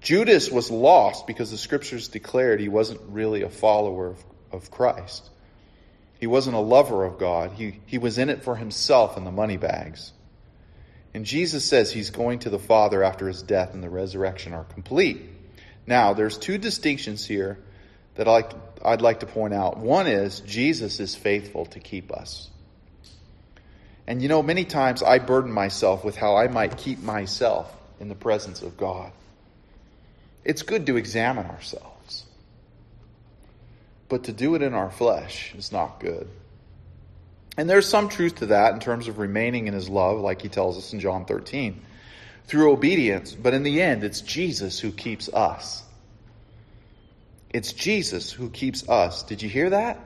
Judas 0.00 0.50
was 0.50 0.70
lost 0.70 1.26
because 1.26 1.50
the 1.50 1.58
scriptures 1.58 2.08
declared 2.08 2.60
he 2.60 2.68
wasn't 2.68 3.00
really 3.08 3.42
a 3.42 3.48
follower 3.48 4.08
of, 4.08 4.24
of 4.52 4.70
Christ. 4.70 5.28
He 6.20 6.26
wasn't 6.26 6.56
a 6.56 6.60
lover 6.60 7.04
of 7.04 7.18
God. 7.18 7.52
He, 7.52 7.80
he 7.86 7.98
was 7.98 8.18
in 8.18 8.30
it 8.30 8.44
for 8.44 8.56
himself 8.56 9.16
and 9.16 9.26
the 9.26 9.32
money 9.32 9.56
bags. 9.56 10.12
And 11.12 11.24
Jesus 11.24 11.64
says 11.64 11.90
he's 11.90 12.10
going 12.10 12.40
to 12.40 12.50
the 12.50 12.58
Father 12.58 13.02
after 13.02 13.26
his 13.26 13.42
death 13.42 13.74
and 13.74 13.82
the 13.82 13.90
resurrection 13.90 14.52
are 14.52 14.64
complete. 14.64 15.22
Now, 15.86 16.14
there's 16.14 16.36
two 16.38 16.58
distinctions 16.58 17.26
here 17.26 17.58
that 18.14 18.26
like, 18.26 18.52
I'd 18.84 19.02
like 19.02 19.20
to 19.20 19.26
point 19.26 19.54
out. 19.54 19.78
One 19.78 20.06
is 20.06 20.40
Jesus 20.40 21.00
is 21.00 21.14
faithful 21.14 21.66
to 21.66 21.80
keep 21.80 22.12
us. 22.12 22.50
And 24.06 24.22
you 24.22 24.28
know, 24.28 24.42
many 24.42 24.64
times 24.64 25.02
I 25.02 25.18
burden 25.18 25.50
myself 25.50 26.04
with 26.04 26.16
how 26.16 26.36
I 26.36 26.48
might 26.48 26.76
keep 26.76 27.00
myself 27.00 27.72
in 28.00 28.08
the 28.08 28.14
presence 28.14 28.62
of 28.62 28.76
God. 28.76 29.10
It's 30.44 30.62
good 30.62 30.86
to 30.86 30.96
examine 30.96 31.46
ourselves, 31.46 32.24
but 34.08 34.24
to 34.24 34.32
do 34.32 34.54
it 34.54 34.62
in 34.62 34.74
our 34.74 34.90
flesh 34.90 35.54
is 35.56 35.72
not 35.72 35.98
good. 35.98 36.28
And 37.56 37.68
there's 37.68 37.88
some 37.88 38.08
truth 38.08 38.36
to 38.36 38.46
that 38.46 38.74
in 38.74 38.80
terms 38.80 39.08
of 39.08 39.18
remaining 39.18 39.66
in 39.66 39.74
his 39.74 39.88
love, 39.88 40.20
like 40.20 40.42
he 40.42 40.48
tells 40.48 40.76
us 40.76 40.92
in 40.92 41.00
John 41.00 41.24
13, 41.24 41.80
through 42.46 42.70
obedience. 42.70 43.32
But 43.32 43.54
in 43.54 43.62
the 43.62 43.82
end, 43.82 44.04
it's 44.04 44.20
Jesus 44.20 44.78
who 44.78 44.92
keeps 44.92 45.28
us. 45.28 45.82
It's 47.50 47.72
Jesus 47.72 48.30
who 48.30 48.50
keeps 48.50 48.88
us. 48.88 49.22
Did 49.22 49.42
you 49.42 49.48
hear 49.48 49.70
that? 49.70 49.98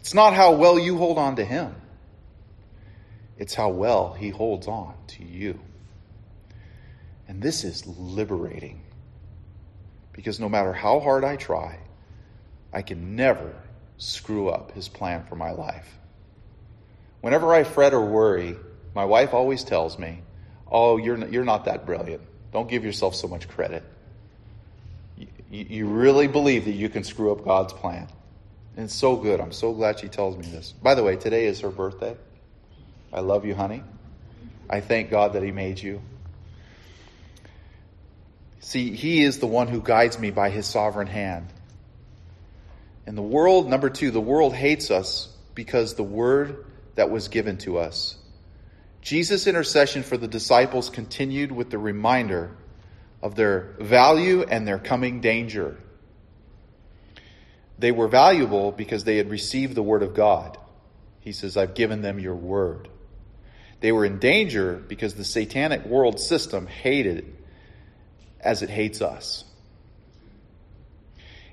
It's 0.00 0.14
not 0.14 0.34
how 0.34 0.54
well 0.54 0.78
you 0.78 0.96
hold 0.96 1.18
on 1.18 1.36
to 1.36 1.44
him, 1.44 1.74
it's 3.38 3.54
how 3.54 3.70
well 3.70 4.12
he 4.12 4.30
holds 4.30 4.68
on 4.68 4.94
to 5.08 5.24
you. 5.24 5.58
And 7.26 7.42
this 7.42 7.64
is 7.64 7.86
liberating. 7.86 8.82
Because 10.12 10.38
no 10.38 10.48
matter 10.48 10.72
how 10.72 11.00
hard 11.00 11.24
I 11.24 11.36
try, 11.36 11.78
I 12.72 12.82
can 12.82 13.16
never 13.16 13.54
screw 13.98 14.48
up 14.48 14.72
his 14.72 14.88
plan 14.88 15.24
for 15.24 15.36
my 15.36 15.50
life. 15.50 15.88
Whenever 17.20 17.52
I 17.54 17.64
fret 17.64 17.94
or 17.94 18.04
worry, 18.04 18.56
my 18.94 19.04
wife 19.04 19.34
always 19.34 19.64
tells 19.64 19.98
me, 19.98 20.20
Oh, 20.70 20.96
you're, 20.96 21.18
you're 21.28 21.44
not 21.44 21.66
that 21.66 21.86
brilliant. 21.86 22.22
Don't 22.52 22.68
give 22.68 22.84
yourself 22.84 23.14
so 23.14 23.28
much 23.28 23.48
credit. 23.48 23.84
You, 25.16 25.26
you 25.50 25.86
really 25.86 26.26
believe 26.26 26.64
that 26.64 26.72
you 26.72 26.88
can 26.88 27.04
screw 27.04 27.32
up 27.32 27.44
God's 27.44 27.72
plan. 27.72 28.08
And 28.76 28.86
it's 28.86 28.94
so 28.94 29.16
good. 29.16 29.40
I'm 29.40 29.52
so 29.52 29.72
glad 29.72 30.00
she 30.00 30.08
tells 30.08 30.36
me 30.36 30.46
this. 30.46 30.72
By 30.72 30.94
the 30.94 31.02
way, 31.02 31.16
today 31.16 31.46
is 31.46 31.60
her 31.60 31.70
birthday. 31.70 32.16
I 33.14 33.20
love 33.20 33.44
you, 33.44 33.54
honey. 33.54 33.84
I 34.68 34.80
thank 34.80 35.08
God 35.08 35.34
that 35.34 35.42
He 35.44 35.52
made 35.52 35.80
you. 35.80 36.02
See, 38.58 38.90
He 38.96 39.22
is 39.22 39.38
the 39.38 39.46
one 39.46 39.68
who 39.68 39.80
guides 39.80 40.18
me 40.18 40.32
by 40.32 40.50
His 40.50 40.66
sovereign 40.66 41.06
hand. 41.06 41.46
And 43.06 43.16
the 43.16 43.22
world, 43.22 43.68
number 43.68 43.88
two, 43.88 44.10
the 44.10 44.20
world 44.20 44.52
hates 44.52 44.90
us 44.90 45.28
because 45.54 45.94
the 45.94 46.02
word 46.02 46.64
that 46.96 47.08
was 47.08 47.28
given 47.28 47.58
to 47.58 47.78
us. 47.78 48.16
Jesus' 49.00 49.46
intercession 49.46 50.02
for 50.02 50.16
the 50.16 50.26
disciples 50.26 50.90
continued 50.90 51.52
with 51.52 51.70
the 51.70 51.78
reminder 51.78 52.50
of 53.22 53.36
their 53.36 53.74
value 53.78 54.42
and 54.42 54.66
their 54.66 54.78
coming 54.78 55.20
danger. 55.20 55.76
They 57.78 57.92
were 57.92 58.08
valuable 58.08 58.72
because 58.72 59.04
they 59.04 59.18
had 59.18 59.30
received 59.30 59.76
the 59.76 59.82
word 59.82 60.02
of 60.02 60.14
God. 60.14 60.58
He 61.20 61.32
says, 61.32 61.56
I've 61.56 61.74
given 61.74 62.02
them 62.02 62.18
your 62.18 62.34
word. 62.34 62.88
They 63.80 63.92
were 63.92 64.04
in 64.04 64.18
danger 64.18 64.74
because 64.74 65.14
the 65.14 65.24
satanic 65.24 65.84
world 65.84 66.20
system 66.20 66.66
hated 66.66 67.18
it 67.18 67.24
as 68.40 68.62
it 68.62 68.70
hates 68.70 69.02
us. 69.02 69.44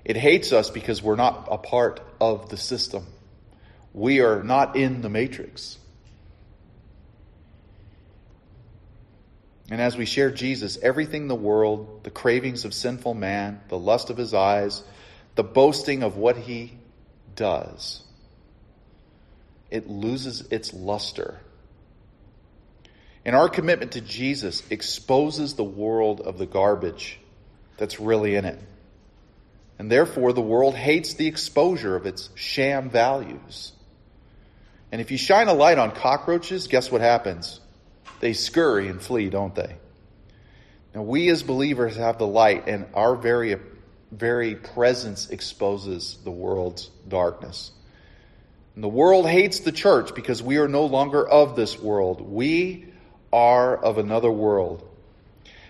It 0.04 0.18
hates 0.18 0.52
us 0.52 0.70
because 0.70 1.02
we're 1.02 1.16
not 1.16 1.48
a 1.52 1.58
part 1.58 2.02
of 2.20 2.50
the 2.50 2.58
system. 2.58 3.06
We 3.94 4.22
are 4.22 4.44
not 4.44 4.76
in 4.76 5.02
the 5.02 5.10
matrix. 5.10 5.78
And 9.70 9.80
as 9.80 9.96
we 9.96 10.06
share 10.06 10.32
Jesus, 10.32 10.78
everything 10.82 11.28
the 11.28 11.36
world, 11.36 12.04
the 12.04 12.12
cravings 12.12 12.66
of 12.66 12.74
sinful 12.74 13.14
man, 13.14 13.62
the 13.70 13.78
lust 13.78 14.10
of 14.10 14.18
his 14.18 14.34
eyes, 14.34 14.84
the 15.36 15.44
boasting 15.44 16.04
of 16.04 16.18
what 16.18 16.36
he 16.36 16.74
does, 17.36 18.04
it 19.70 19.90
loses 19.90 20.42
its 20.52 20.74
luster. 20.74 21.40
And 23.24 23.36
our 23.36 23.50
commitment 23.50 23.94
to 23.94 24.02
Jesus 24.02 24.64
exposes 24.70 25.54
the 25.54 25.64
world 25.64 26.22
of 26.22 26.38
the 26.38 26.46
garbage 26.46 27.20
that's 27.78 28.00
really 28.00 28.36
in 28.36 28.46
it. 28.46 28.60
And 29.78 29.92
therefore, 29.92 30.34
the 30.34 30.42
world 30.42 30.76
hates 30.76 31.16
the 31.16 31.28
exposure 31.28 31.96
of 31.96 32.06
its 32.06 32.30
sham 32.36 32.90
values. 32.90 33.74
And 34.92 35.02
if 35.02 35.12
you 35.12 35.18
shine 35.18 35.48
a 35.48 35.54
light 35.54 35.78
on 35.78 35.92
cockroaches, 35.92 36.68
guess 36.68 36.92
what 36.92 37.02
happens? 37.02 37.60
They 38.20 38.34
scurry 38.34 38.88
and 38.88 39.02
flee, 39.02 39.30
don't 39.30 39.56
they? 39.56 39.76
Now, 40.94 41.04
we 41.04 41.30
as 41.30 41.42
believers 41.42 41.96
have 41.96 42.18
the 42.18 42.28
light, 42.28 42.68
and 42.68 42.86
our 42.94 43.16
very, 43.16 43.58
very 44.12 44.56
presence 44.56 45.30
exposes 45.30 46.18
the 46.24 46.32
world's 46.32 46.90
darkness. 47.08 47.72
And 48.76 48.84
the 48.84 48.90
world 48.90 49.28
hates 49.28 49.62
the 49.62 49.72
church 49.72 50.14
because 50.14 50.44
we 50.44 50.58
are 50.58 50.68
no 50.68 50.86
longer 50.86 51.28
of 51.28 51.56
this 51.56 51.80
world. 51.80 52.22
We 52.22 52.91
are 53.32 53.76
of 53.76 53.98
another 53.98 54.32
world. 54.32 54.88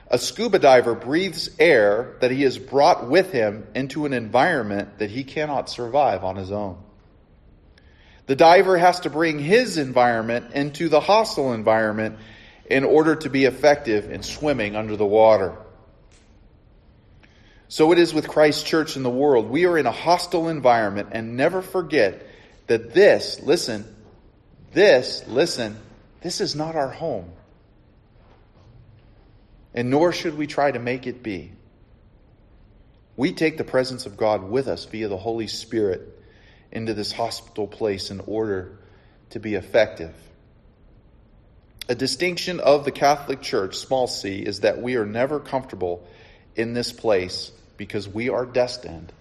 A 0.10 0.18
scuba 0.18 0.60
diver 0.60 0.94
breathes 0.94 1.50
air 1.58 2.18
that 2.20 2.32
he 2.32 2.44
has 2.44 2.58
brought 2.58 3.10
with 3.10 3.32
him 3.32 3.66
into 3.74 4.06
an 4.06 4.12
environment 4.12 5.00
that 5.00 5.10
he 5.10 5.24
cannot 5.24 5.70
survive 5.70 6.26
on 6.26 6.36
his 6.36 6.52
own. 6.52 6.78
The 8.26 8.36
diver 8.36 8.78
has 8.78 9.00
to 9.02 9.10
bring 9.10 9.40
his 9.40 9.78
environment 9.78 10.54
into 10.54 10.90
the 10.90 11.00
hostile 11.00 11.54
environment 11.54 12.18
in 12.66 12.84
order 12.84 13.16
to 13.16 13.30
be 13.30 13.46
effective 13.46 14.12
in 14.12 14.22
swimming 14.22 14.76
under 14.76 14.98
the 14.98 15.06
water. 15.06 15.56
So 17.70 17.94
it 17.94 18.00
is 18.00 18.14
with 18.14 18.28
Christ's 18.28 18.64
church 18.64 18.98
in 18.98 19.04
the 19.04 19.10
world. 19.10 19.50
We 19.50 19.66
are 19.66 19.78
in 19.78 19.86
a 19.86 19.92
hostile 19.92 20.50
environment 20.50 21.10
and 21.14 21.38
never 21.38 21.62
forget 21.62 22.28
that 22.68 22.94
this, 22.94 23.40
listen, 23.42 23.86
this, 24.74 25.24
listen, 25.28 25.78
this 26.20 26.42
is 26.42 26.54
not 26.54 26.76
our 26.76 26.92
home 26.92 27.32
and 29.74 29.90
nor 29.90 30.12
should 30.12 30.38
we 30.38 30.48
try 30.48 30.72
to 30.72 30.80
make 30.80 31.08
it 31.08 31.24
be. 31.24 31.52
We 33.16 33.34
take 33.34 33.58
the 33.58 33.64
presence 33.64 34.06
of 34.06 34.18
God 34.18 34.44
with 34.44 34.68
us 34.68 34.86
via 34.86 35.08
the 35.08 35.18
Holy 35.18 35.48
Spirit 35.48 36.18
into 36.72 36.94
this 36.94 37.12
hospital 37.12 37.68
place 37.68 38.10
in 38.10 38.20
order 38.22 38.78
to 39.32 39.40
be 39.40 39.56
effective. 39.56 40.14
A 41.90 41.96
distinction 41.96 42.60
of 42.60 42.86
the 42.86 42.92
Catholic 42.92 43.42
Church, 43.42 43.76
small 43.78 44.08
c, 44.08 44.40
is 44.40 44.62
that 44.62 44.82
we 44.82 44.96
are 44.96 45.06
never 45.06 45.40
comfortable 45.40 46.08
in 46.56 46.74
this 46.74 46.92
place 46.92 47.52
because 47.78 48.08
we 48.08 48.30
are 48.30 48.46
destined 48.46 49.12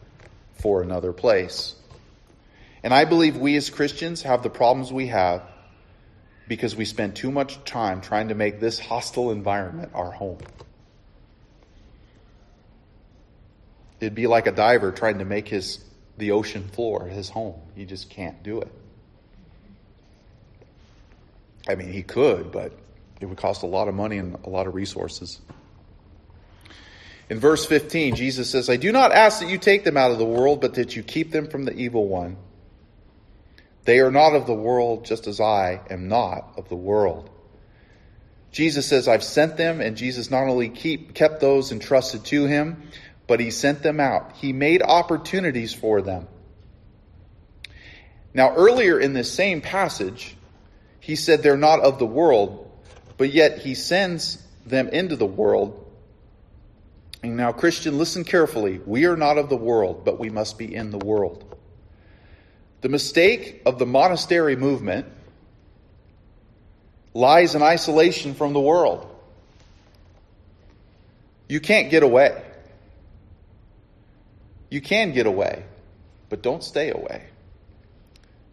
for 0.55 0.83
another 0.83 1.13
place. 1.13 1.75
And 2.83 2.95
I 2.95 3.05
believe 3.05 3.37
we 3.37 3.57
as 3.57 3.71
Christians 3.71 4.23
have 4.23 4.43
the 4.43 4.51
problems 4.51 4.93
we 4.93 5.09
have 5.09 5.43
because 6.49 6.75
we 6.75 6.85
spend 6.85 7.17
too 7.17 7.31
much 7.31 7.63
time 7.65 8.01
trying 8.01 8.29
to 8.29 8.35
make 8.35 8.61
this 8.61 8.79
hostile 8.79 9.31
environment 9.31 9.93
our 9.95 10.11
home. 10.11 10.39
It'd 14.01 14.15
be 14.15 14.27
like 14.27 14.47
a 14.47 14.53
diver 14.53 14.93
trying 14.93 15.19
to 15.19 15.25
make 15.25 15.49
his 15.49 15.85
the 16.17 16.33
ocean 16.33 16.69
floor 16.69 17.07
his 17.07 17.29
home. 17.29 17.61
He 17.75 17.85
just 17.85 18.11
can't 18.11 18.43
do 18.43 18.61
it. 18.61 18.73
I 21.69 21.75
mean, 21.75 21.93
he 21.93 22.03
could, 22.03 22.53
but 22.53 22.73
it 23.21 23.27
would 23.27 23.39
cost 23.39 23.63
a 23.63 23.67
lot 23.67 23.89
of 23.89 23.95
money 23.95 24.19
and 24.19 24.37
a 24.45 24.49
lot 24.49 24.67
of 24.67 24.75
resources. 24.75 25.41
In 27.29 27.39
verse 27.39 27.65
15, 27.65 28.17
Jesus 28.17 28.51
says, 28.51 28.69
I 28.69 28.77
do 28.77 28.91
not 28.91 29.13
ask 29.13 29.41
that 29.41 29.49
you 29.49 29.59
take 29.59 29.85
them 29.85 29.97
out 29.97 30.11
of 30.11 30.19
the 30.19 30.25
world, 30.25 30.61
but 30.61 30.75
that 30.75 30.97
you 30.97 31.03
keep 31.03 31.31
them 31.31 31.47
from 31.47 31.65
the 31.65 31.73
evil 31.73 32.09
one. 32.09 32.37
They 33.85 34.01
are 34.01 34.11
not 34.11 34.35
of 34.35 34.47
the 34.47 34.55
world, 34.55 35.05
just 35.05 35.27
as 35.27 35.41
I 35.41 35.81
am 35.91 36.09
not 36.09 36.55
of 36.57 36.69
the 36.69 36.77
world. 36.77 37.31
Jesus 38.53 38.87
says, 38.87 39.09
I've 39.09 39.25
sent 39.25 39.57
them, 39.57 39.81
and 39.81 39.97
Jesus 39.97 40.31
not 40.31 40.49
only 40.49 40.69
keep, 40.69 41.15
kept 41.15 41.41
those 41.41 41.73
entrusted 41.73 42.25
to 42.27 42.47
him, 42.47 42.83
but 43.27 43.41
he 43.41 43.51
sent 43.51 43.83
them 43.83 44.01
out. 44.01 44.33
He 44.37 44.53
made 44.53 44.83
opportunities 44.83 45.73
for 45.73 46.03
them. 46.03 46.27
Now, 48.35 48.55
earlier 48.55 48.99
in 48.99 49.13
this 49.13 49.33
same 49.33 49.61
passage, 49.61 50.37
he 51.01 51.17
said 51.17 51.43
they're 51.43 51.57
not 51.57 51.81
of 51.81 51.99
the 51.99 52.07
world, 52.07 52.71
but 53.17 53.33
yet 53.33 53.59
he 53.59 53.75
sends 53.75 54.43
them 54.67 54.89
into 54.89 55.17
the 55.17 55.27
world. 55.27 55.87
And 57.23 57.37
now, 57.37 57.53
Christian, 57.53 57.99
listen 57.99 58.25
carefully. 58.25 58.81
We 58.85 59.07
are 59.07 59.17
not 59.17 59.39
of 59.39 59.49
the 59.49 59.57
world, 59.57 60.05
but 60.05 60.19
we 60.19 60.31
must 60.31 60.59
be 60.59 60.75
in 60.75 60.91
the 60.91 60.99
world. 60.99 61.50
The 62.81 62.89
mistake 62.89 63.63
of 63.67 63.79
the 63.79 63.87
monastery 63.87 64.57
movement 64.57 65.07
lies 67.13 67.55
in 67.55 67.63
isolation 67.63 68.35
from 68.35 68.53
the 68.53 68.61
world. 68.61 69.07
You 71.49 71.61
can't 71.61 71.91
get 71.91 72.03
away. 72.03 72.43
You 74.71 74.81
can 74.81 75.13
get 75.13 75.27
away, 75.27 75.65
but 76.29 76.43
don't 76.43 76.63
stay 76.63 76.91
away. 76.91 77.25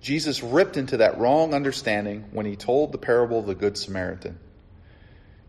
Jesus 0.02 0.42
ripped 0.42 0.78
into 0.78 0.98
that 0.98 1.20
wrong 1.20 1.54
understanding 1.54 2.26
when 2.32 2.46
he 2.46 2.56
told 2.56 2.92
the 2.92 2.98
parable 2.98 3.40
of 3.40 3.46
the 3.46 3.56
Good 3.56 3.78
Samaritan. 3.78 4.40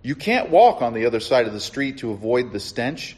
You 0.02 0.14
can't 0.14 0.50
walk 0.50 0.82
on 0.82 0.94
the 0.94 1.06
other 1.06 1.20
side 1.20 1.46
of 1.46 1.52
the 1.52 1.60
street 1.60 1.98
to 1.98 2.12
avoid 2.12 2.52
the 2.52 2.60
stench 2.60 3.16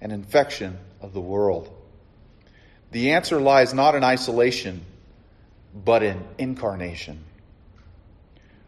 and 0.00 0.12
infection 0.12 0.78
of 1.00 1.12
the 1.12 1.20
world. 1.20 1.74
The 2.92 3.12
answer 3.12 3.40
lies 3.40 3.72
not 3.72 3.94
in 3.94 4.04
isolation, 4.04 4.84
but 5.74 6.02
in 6.02 6.22
incarnation. 6.38 7.24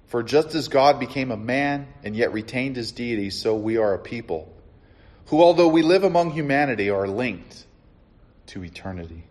For 0.06 0.22
just 0.22 0.54
as 0.54 0.68
God 0.68 1.00
became 1.00 1.30
a 1.30 1.36
man 1.36 1.88
and 2.04 2.14
yet 2.14 2.32
retained 2.32 2.76
his 2.76 2.92
deity, 2.92 3.30
so 3.30 3.56
we 3.56 3.78
are 3.78 3.94
a 3.94 3.98
people 3.98 4.52
who, 5.26 5.42
although 5.42 5.68
we 5.68 5.82
live 5.82 6.04
among 6.04 6.32
humanity, 6.32 6.90
are 6.90 7.08
linked 7.08 7.64
to 8.48 8.62
eternity. 8.62 9.24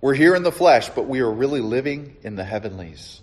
We're 0.00 0.14
here 0.14 0.34
in 0.34 0.44
the 0.44 0.52
flesh, 0.52 0.88
but 0.90 1.08
we 1.08 1.20
are 1.20 1.30
really 1.30 1.60
living 1.60 2.16
in 2.22 2.36
the 2.36 2.44
heavenlies. 2.44 3.20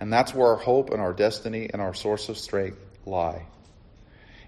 And 0.00 0.12
that's 0.12 0.34
where 0.34 0.48
our 0.48 0.56
hope 0.56 0.90
and 0.90 1.00
our 1.00 1.12
destiny 1.12 1.70
and 1.72 1.80
our 1.80 1.94
source 1.94 2.28
of 2.28 2.36
strength 2.36 2.78
lie. 3.06 3.46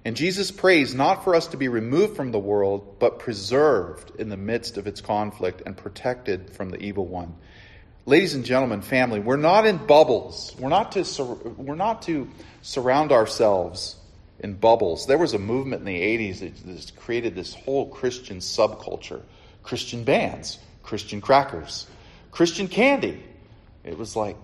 And 0.04 0.16
Jesus 0.16 0.50
prays 0.50 0.94
not 0.94 1.24
for 1.24 1.34
us 1.34 1.48
to 1.48 1.58
be 1.58 1.68
removed 1.68 2.16
from 2.16 2.32
the 2.32 2.38
world, 2.38 2.98
but 2.98 3.18
preserved 3.18 4.12
in 4.18 4.30
the 4.30 4.36
midst 4.36 4.78
of 4.78 4.86
its 4.86 5.00
conflict 5.00 5.62
and 5.66 5.76
protected 5.76 6.50
from 6.50 6.70
the 6.70 6.78
evil 6.78 7.06
one. 7.06 7.34
Ladies 8.06 8.34
and 8.34 8.44
gentlemen, 8.44 8.80
family, 8.80 9.20
we're 9.20 9.36
not 9.36 9.66
in 9.66 9.76
bubbles. 9.76 10.56
We're 10.58 10.70
not 10.70 10.92
to, 10.92 11.04
sur- 11.04 11.24
we're 11.24 11.74
not 11.74 12.02
to 12.02 12.28
surround 12.62 13.12
ourselves 13.12 13.96
in 14.38 14.54
bubbles. 14.54 15.06
There 15.06 15.18
was 15.18 15.34
a 15.34 15.38
movement 15.38 15.80
in 15.80 15.86
the 15.86 16.00
80s 16.00 16.64
that 16.64 16.96
created 16.96 17.34
this 17.34 17.54
whole 17.54 17.88
Christian 17.88 18.38
subculture 18.38 19.22
Christian 19.62 20.04
bands, 20.04 20.58
Christian 20.82 21.20
crackers, 21.20 21.86
Christian 22.30 22.66
candy. 22.66 23.22
It 23.84 23.98
was 23.98 24.16
like, 24.16 24.36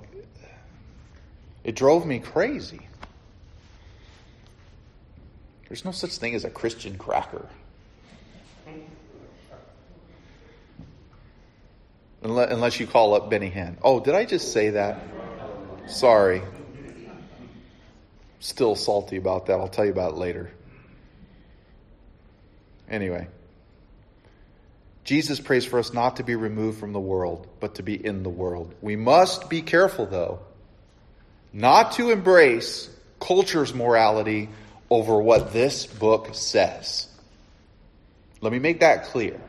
it 1.65 1.75
drove 1.75 2.07
me 2.07 2.19
crazy. 2.19 2.81
There's 5.69 5.85
no 5.85 5.91
such 5.91 6.17
thing 6.19 6.35
as 6.35 6.45
a 6.45 6.51
Christian 6.51 6.97
cracker. 6.97 7.47
Unless 12.23 12.81
you 12.81 12.87
call 12.87 13.15
up 13.15 13.31
Benny 13.31 13.51
Hinn. 13.51 13.77
Oh, 13.83 14.01
did 14.01 14.15
I 14.15 14.25
just 14.25 14.53
say 14.53 14.71
that? 14.71 15.01
Sorry. 15.87 16.43
Still 18.41 18.75
salty 18.75 19.17
about 19.17 19.47
that. 19.47 19.55
I'll 19.55 19.69
tell 19.69 19.85
you 19.85 19.93
about 19.93 20.13
it 20.15 20.19
later. 20.19 20.51
Anyway, 22.89 23.29
Jesus 25.05 25.41
prays 25.41 25.65
for 25.65 25.79
us 25.79 25.93
not 25.93 26.17
to 26.17 26.25
be 26.25 26.35
removed 26.37 26.79
from 26.79 26.93
the 26.93 27.01
world, 27.01 27.47
but 27.61 27.77
to 27.77 27.83
be 27.83 27.95
in 27.95 28.23
the 28.23 28.29
world. 28.29 28.75
We 28.81 28.97
must 28.97 29.49
be 29.49 29.63
careful, 29.63 30.07
though, 30.07 30.41
not 31.53 31.93
to 31.93 32.11
embrace 32.11 32.89
culture's 33.21 33.75
morality 33.75 34.49
over 34.91 35.21
what 35.21 35.53
this 35.53 35.87
book 35.87 36.31
says. 36.35 37.09
Let 38.41 38.53
me 38.53 38.59
make 38.59 38.81
that 38.81 39.05
clear. 39.07 39.41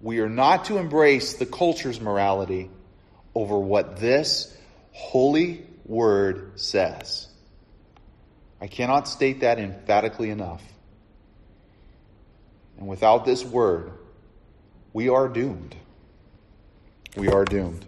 We 0.00 0.20
are 0.20 0.28
not 0.28 0.66
to 0.66 0.78
embrace 0.78 1.34
the 1.34 1.46
culture's 1.46 2.00
morality 2.00 2.70
over 3.34 3.58
what 3.58 3.98
this 3.98 4.56
holy 4.92 5.66
word 5.84 6.52
says. 6.58 7.28
I 8.60 8.66
cannot 8.66 9.08
state 9.08 9.40
that 9.40 9.58
emphatically 9.58 10.30
enough. 10.30 10.62
And 12.78 12.88
without 12.88 13.24
this 13.24 13.44
word, 13.44 13.92
we 14.92 15.08
are 15.08 15.28
doomed. 15.28 15.76
We 17.16 17.28
are 17.28 17.44
doomed. 17.44 17.84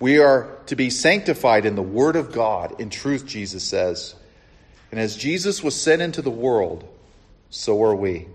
We 0.00 0.18
are 0.18 0.58
to 0.66 0.76
be 0.76 0.90
sanctified 0.90 1.66
in 1.66 1.74
the 1.74 1.82
Word 1.82 2.16
of 2.16 2.32
God, 2.32 2.80
in 2.80 2.90
truth, 2.90 3.26
Jesus 3.26 3.64
says. 3.64 4.14
And 4.90 5.00
as 5.00 5.16
Jesus 5.16 5.62
was 5.62 5.80
sent 5.80 6.02
into 6.02 6.22
the 6.22 6.30
world, 6.30 6.88
so 7.50 7.82
are 7.84 7.94
we. 7.94 8.26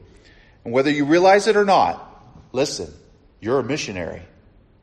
And 0.63 0.73
whether 0.73 0.89
you 0.89 1.05
realize 1.05 1.47
it 1.47 1.55
or 1.55 1.65
not, 1.65 2.23
listen, 2.51 2.93
you're 3.39 3.59
a 3.59 3.63
missionary. 3.63 4.21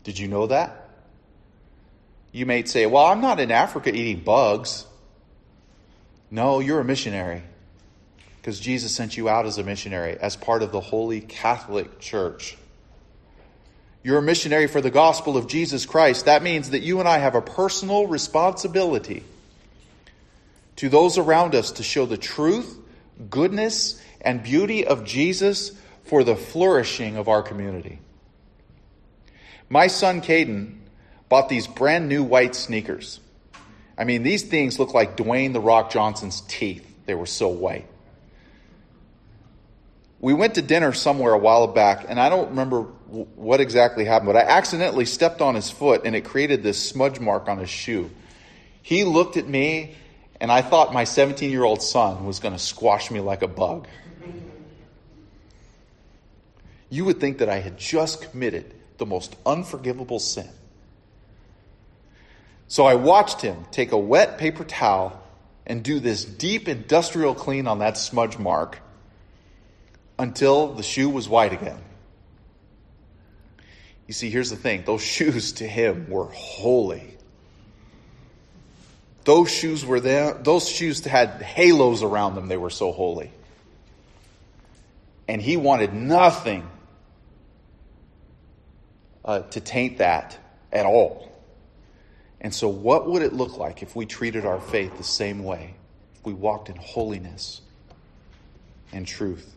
Did 0.05 0.18
you 0.18 0.29
know 0.29 0.46
that? 0.49 0.88
You 2.33 2.46
may 2.46 2.64
say, 2.64 2.87
Well, 2.87 3.07
I'm 3.07 3.20
not 3.20 3.40
in 3.40 3.51
Africa 3.51 3.94
eating 3.94 4.23
bugs. 4.23 4.87
No, 6.31 6.61
you're 6.61 6.81
a 6.81 6.85
missionary 6.85 7.42
because 8.40 8.61
Jesus 8.61 8.94
sent 8.94 9.16
you 9.16 9.29
out 9.29 9.46
as 9.46 9.59
a 9.59 9.64
missionary, 9.64 10.16
as 10.16 10.37
part 10.37 10.62
of 10.62 10.73
the 10.73 10.81
Holy 10.81 11.20
Catholic 11.20 11.99
Church. 11.99 12.57
You're 14.03 14.19
a 14.19 14.23
missionary 14.23 14.67
for 14.67 14.81
the 14.81 14.91
gospel 14.91 15.37
of 15.37 15.47
Jesus 15.47 15.85
Christ, 15.85 16.25
that 16.25 16.43
means 16.43 16.71
that 16.71 16.81
you 16.81 17.01
and 17.01 17.09
I 17.09 17.19
have 17.19 17.35
a 17.35 17.43
personal 17.43 18.07
responsibility 18.07 19.25
to 20.77 20.89
those 20.89 21.19
around 21.19 21.55
us 21.55 21.73
to 21.73 21.83
show 21.83 22.07
the 22.07 22.17
truth, 22.17 22.79
goodness, 23.29 24.01
and 24.21 24.43
beauty 24.43 24.87
of 24.87 25.05
Jesus 25.05 25.73
for 26.05 26.25
the 26.25 26.37
flourishing 26.37 27.17
of 27.17 27.29
our 27.29 27.43
community. 27.43 27.99
My 29.69 29.87
son 29.87 30.23
Caden 30.23 30.79
bought 31.29 31.49
these 31.49 31.67
brand 31.67 32.09
new 32.09 32.25
white 32.25 32.55
sneakers. 32.55 33.21
I 33.97 34.05
mean, 34.05 34.23
these 34.23 34.43
things 34.43 34.79
look 34.79 34.95
like 34.95 35.17
Dwayne 35.19 35.53
the 35.53 35.61
Rock 35.61 35.91
Johnson's 35.91 36.41
teeth. 36.41 36.87
They 37.05 37.15
were 37.15 37.27
so 37.27 37.49
white. 37.49 37.87
We 40.19 40.35
went 40.35 40.55
to 40.55 40.63
dinner 40.63 40.93
somewhere 40.93 41.33
a 41.33 41.39
while 41.39 41.67
back, 41.67 42.07
and 42.09 42.19
I 42.19 42.29
don't 42.31 42.51
remember 42.51 42.87
what 43.11 43.61
exactly 43.61 44.05
happened, 44.05 44.33
but 44.33 44.37
I 44.37 44.42
accidentally 44.42 45.05
stepped 45.05 45.40
on 45.40 45.55
his 45.55 45.70
foot 45.70 46.03
and 46.05 46.14
it 46.14 46.25
created 46.25 46.62
this 46.62 46.83
smudge 46.83 47.20
mark 47.20 47.49
on 47.49 47.59
his 47.59 47.70
shoe. 47.70 48.11
He 48.83 49.05
looked 49.05 49.37
at 49.37 49.46
me, 49.46 49.94
and 50.40 50.51
I 50.51 50.62
thought 50.62 50.92
my 50.92 51.05
17 51.05 51.51
year 51.51 51.64
old 51.64 51.83
son 51.83 52.25
was 52.25 52.40
going 52.40 52.55
to 52.55 52.59
squash 52.59 53.11
me 53.11 53.20
like 53.20 53.42
a 53.42 53.49
bug. 53.49 53.87
You 56.88 57.05
would 57.05 57.20
think 57.20 57.38
that 57.38 57.49
I 57.49 57.61
had 57.61 57.79
just 57.79 58.31
committed 58.31 58.75
the 58.99 59.07
most 59.07 59.37
unforgivable 59.46 60.18
sin. 60.18 60.49
So 62.68 62.85
I 62.85 62.94
watched 62.94 63.42
him 63.42 63.64
take 63.70 63.92
a 63.92 63.99
wet 63.99 64.38
paper 64.38 64.64
towel 64.64 65.20
and 65.66 65.83
do 65.83 66.01
this 66.01 66.25
deep 66.25 66.68
industrial 66.68 67.35
clean 67.35 67.66
on 67.66 67.81
that 67.81 67.96
smudge 67.96 68.38
mark 68.38 68.79
until 70.18 70.75
the 70.75 70.83
shoe 70.83 71.09
was 71.09 71.29
white 71.29 71.53
again. 71.53 71.79
You 74.11 74.14
see, 74.14 74.29
here's 74.29 74.51
the 74.51 74.57
thing 74.57 74.83
those 74.87 75.03
shoes 75.03 75.53
to 75.53 75.68
him 75.68 76.11
were 76.11 76.25
holy. 76.33 77.16
Those 79.23 79.49
shoes 79.49 79.87
were 79.87 80.01
there, 80.01 80.35
those 80.35 80.68
shoes 80.68 81.05
had 81.05 81.40
halos 81.40 82.03
around 82.03 82.35
them, 82.35 82.49
they 82.49 82.57
were 82.57 82.70
so 82.70 82.90
holy. 82.90 83.31
And 85.29 85.40
he 85.40 85.57
wanted 85.57 85.94
nothing 85.94 86.68
uh, 89.25 89.42
to 89.42 89.61
taint 89.61 89.99
that 89.99 90.37
at 90.73 90.87
all. 90.87 91.31
And 92.40 92.53
so, 92.53 92.68
what 92.68 93.09
would 93.09 93.23
it 93.23 93.33
look 93.33 93.59
like 93.59 93.81
if 93.81 93.94
we 93.94 94.07
treated 94.07 94.44
our 94.44 94.61
faith 94.61 94.99
the 94.99 95.05
same 95.05 95.44
way? 95.44 95.75
If 96.16 96.27
we 96.27 96.33
walked 96.33 96.68
in 96.68 96.75
holiness 96.75 97.61
and 98.92 99.07
truth? 99.07 99.55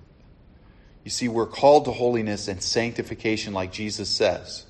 You 1.04 1.12
see, 1.12 1.28
we're 1.28 1.46
called 1.46 1.86
to 1.86 1.92
holiness 1.92 2.48
and 2.48 2.62
sanctification, 2.62 3.54
like 3.54 3.72
Jesus 3.72 4.10
says. 4.10 4.66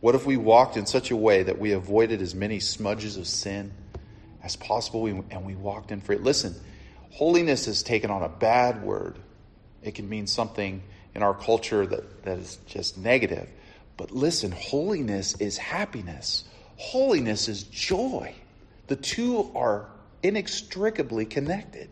What 0.00 0.14
if 0.14 0.24
we 0.24 0.38
walked 0.38 0.78
in 0.78 0.86
such 0.86 1.10
a 1.10 1.16
way 1.16 1.42
that 1.42 1.58
we 1.58 1.72
avoided 1.72 2.22
as 2.22 2.34
many 2.34 2.58
smudges 2.58 3.18
of 3.18 3.26
sin 3.26 3.72
as 4.42 4.56
possible 4.56 5.06
and 5.06 5.44
we 5.44 5.54
walked 5.54 5.92
in 5.92 6.00
free? 6.00 6.16
Listen, 6.16 6.54
holiness 7.10 7.66
has 7.66 7.82
taken 7.82 8.10
on 8.10 8.22
a 8.22 8.28
bad 8.28 8.82
word. 8.82 9.18
It 9.82 9.94
can 9.94 10.08
mean 10.08 10.26
something 10.26 10.82
in 11.14 11.22
our 11.22 11.34
culture 11.34 11.84
that, 11.86 12.24
that 12.24 12.38
is 12.38 12.56
just 12.66 12.96
negative. 12.96 13.46
But 13.98 14.10
listen, 14.10 14.52
holiness 14.52 15.38
is 15.38 15.58
happiness, 15.58 16.44
holiness 16.76 17.48
is 17.48 17.64
joy. 17.64 18.34
The 18.86 18.96
two 18.96 19.52
are 19.54 19.90
inextricably 20.22 21.26
connected. 21.26 21.90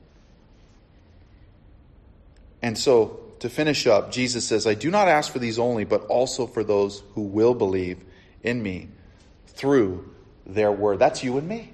And 2.63 2.77
so, 2.77 3.21
to 3.41 3.49
finish 3.49 3.87
up, 3.87 4.11
Jesus 4.11 4.47
says, 4.47 4.67
I 4.67 4.75
do 4.75 4.91
not 4.91 5.09
ask 5.09 5.33
for 5.33 5.39
these 5.39 5.59
only, 5.59 5.85
but 5.85 6.05
also 6.07 6.47
for 6.47 6.65
those 6.65 7.03
who 7.15 7.23
will 7.23 7.55
believe 7.55 7.99
in 8.43 8.63
me 8.63 8.89
through 9.47 10.13
their 10.45 10.73
word. 10.73 10.99
That's 10.99 11.23
you 11.23 11.39
and 11.39 11.47
me. 11.49 11.73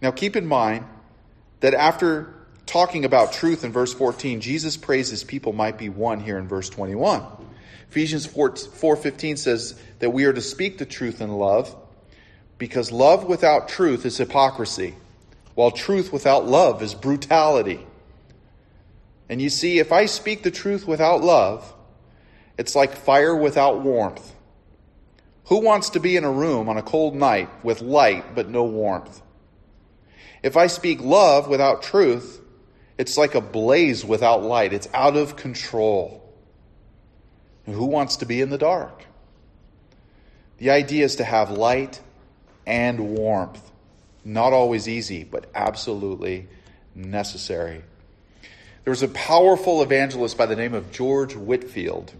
Now, 0.00 0.10
keep 0.10 0.36
in 0.36 0.46
mind 0.46 0.84
that 1.60 1.74
after 1.74 2.34
talking 2.66 3.04
about 3.04 3.32
truth 3.32 3.64
in 3.64 3.72
verse 3.72 3.92
14, 3.92 4.40
Jesus 4.40 4.76
prays 4.76 5.08
his 5.10 5.24
people 5.24 5.52
might 5.52 5.78
be 5.78 5.88
one 5.88 6.20
here 6.20 6.38
in 6.38 6.46
verse 6.46 6.68
21. 6.68 7.24
Ephesians 7.90 8.26
4, 8.26 8.50
4.15 8.50 9.38
says 9.38 9.80
that 10.00 10.10
we 10.10 10.24
are 10.24 10.32
to 10.32 10.40
speak 10.40 10.78
the 10.78 10.86
truth 10.86 11.20
in 11.20 11.30
love 11.30 11.74
because 12.58 12.90
love 12.90 13.24
without 13.24 13.68
truth 13.68 14.04
is 14.04 14.16
hypocrisy, 14.16 14.94
while 15.54 15.70
truth 15.70 16.12
without 16.12 16.46
love 16.46 16.82
is 16.82 16.94
brutality. 16.94 17.84
And 19.28 19.40
you 19.40 19.48
see, 19.48 19.78
if 19.78 19.92
I 19.92 20.06
speak 20.06 20.42
the 20.42 20.50
truth 20.50 20.86
without 20.86 21.22
love, 21.22 21.72
it's 22.58 22.74
like 22.74 22.94
fire 22.94 23.34
without 23.34 23.82
warmth. 23.82 24.32
Who 25.46 25.60
wants 25.60 25.90
to 25.90 26.00
be 26.00 26.16
in 26.16 26.24
a 26.24 26.30
room 26.30 26.68
on 26.68 26.76
a 26.76 26.82
cold 26.82 27.14
night 27.14 27.48
with 27.64 27.82
light 27.82 28.34
but 28.34 28.48
no 28.48 28.64
warmth? 28.64 29.20
If 30.42 30.56
I 30.56 30.66
speak 30.66 31.00
love 31.00 31.48
without 31.48 31.82
truth, 31.82 32.40
it's 32.98 33.16
like 33.16 33.34
a 33.34 33.40
blaze 33.40 34.04
without 34.04 34.42
light. 34.42 34.72
It's 34.72 34.88
out 34.94 35.16
of 35.16 35.36
control. 35.36 36.20
And 37.66 37.74
who 37.74 37.86
wants 37.86 38.16
to 38.16 38.26
be 38.26 38.40
in 38.40 38.50
the 38.50 38.58
dark? 38.58 39.04
The 40.58 40.70
idea 40.70 41.04
is 41.04 41.16
to 41.16 41.24
have 41.24 41.50
light 41.50 42.00
and 42.66 43.16
warmth. 43.16 43.70
Not 44.24 44.52
always 44.52 44.88
easy, 44.88 45.24
but 45.24 45.46
absolutely 45.54 46.48
necessary. 46.94 47.84
There 48.84 48.90
was 48.90 49.02
a 49.02 49.08
powerful 49.08 49.82
evangelist 49.82 50.36
by 50.36 50.44
the 50.44 50.56
name 50.56 50.74
of 50.74 50.92
George 50.92 51.34
Whitefield 51.34 52.12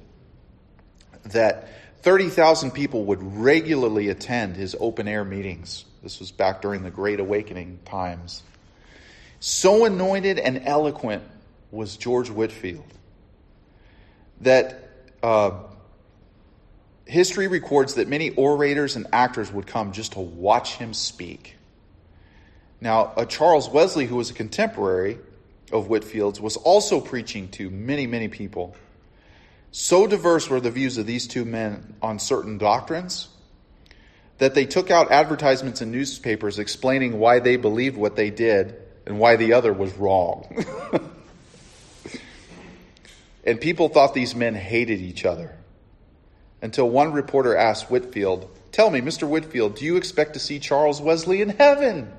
that 1.24 1.68
30,000 2.00 2.70
people 2.70 3.04
would 3.06 3.22
regularly 3.22 4.08
attend 4.08 4.56
his 4.56 4.74
open 4.80 5.06
air 5.06 5.24
meetings. 5.24 5.84
This 6.02 6.20
was 6.20 6.32
back 6.32 6.62
during 6.62 6.82
the 6.82 6.90
Great 6.90 7.20
Awakening 7.20 7.80
times. 7.84 8.42
So 9.40 9.84
anointed 9.84 10.38
and 10.38 10.62
eloquent 10.64 11.22
was 11.70 11.98
George 11.98 12.30
Whitefield 12.30 12.86
that 14.40 14.90
uh, 15.22 15.52
history 17.04 17.46
records 17.46 17.94
that 17.94 18.08
many 18.08 18.30
orators 18.30 18.96
and 18.96 19.06
actors 19.12 19.52
would 19.52 19.66
come 19.66 19.92
just 19.92 20.12
to 20.12 20.20
watch 20.20 20.76
him 20.76 20.94
speak. 20.94 21.56
Now, 22.80 23.12
uh, 23.16 23.26
Charles 23.26 23.68
Wesley, 23.68 24.06
who 24.06 24.16
was 24.16 24.30
a 24.30 24.34
contemporary, 24.34 25.18
of 25.74 25.88
Whitefield's 25.88 26.40
was 26.40 26.56
also 26.56 27.00
preaching 27.00 27.48
to 27.50 27.68
many, 27.68 28.06
many 28.06 28.28
people. 28.28 28.76
So 29.72 30.06
diverse 30.06 30.48
were 30.48 30.60
the 30.60 30.70
views 30.70 30.96
of 30.98 31.04
these 31.04 31.26
two 31.26 31.44
men 31.44 31.96
on 32.00 32.20
certain 32.20 32.58
doctrines 32.58 33.28
that 34.38 34.54
they 34.54 34.66
took 34.66 34.90
out 34.90 35.10
advertisements 35.10 35.82
in 35.82 35.90
newspapers 35.90 36.60
explaining 36.60 37.18
why 37.18 37.40
they 37.40 37.56
believed 37.56 37.96
what 37.96 38.14
they 38.14 38.30
did 38.30 38.76
and 39.04 39.18
why 39.18 39.36
the 39.36 39.52
other 39.52 39.72
was 39.72 39.92
wrong. 39.94 40.64
and 43.44 43.60
people 43.60 43.88
thought 43.88 44.14
these 44.14 44.34
men 44.34 44.54
hated 44.54 45.00
each 45.00 45.24
other. 45.24 45.56
Until 46.62 46.88
one 46.88 47.12
reporter 47.12 47.56
asked 47.56 47.90
Whitefield, 47.90 48.48
Tell 48.70 48.90
me, 48.90 49.00
Mr. 49.00 49.28
Whitefield, 49.28 49.76
do 49.76 49.84
you 49.84 49.96
expect 49.96 50.34
to 50.34 50.40
see 50.40 50.58
Charles 50.58 51.00
Wesley 51.00 51.40
in 51.40 51.50
heaven? 51.50 52.12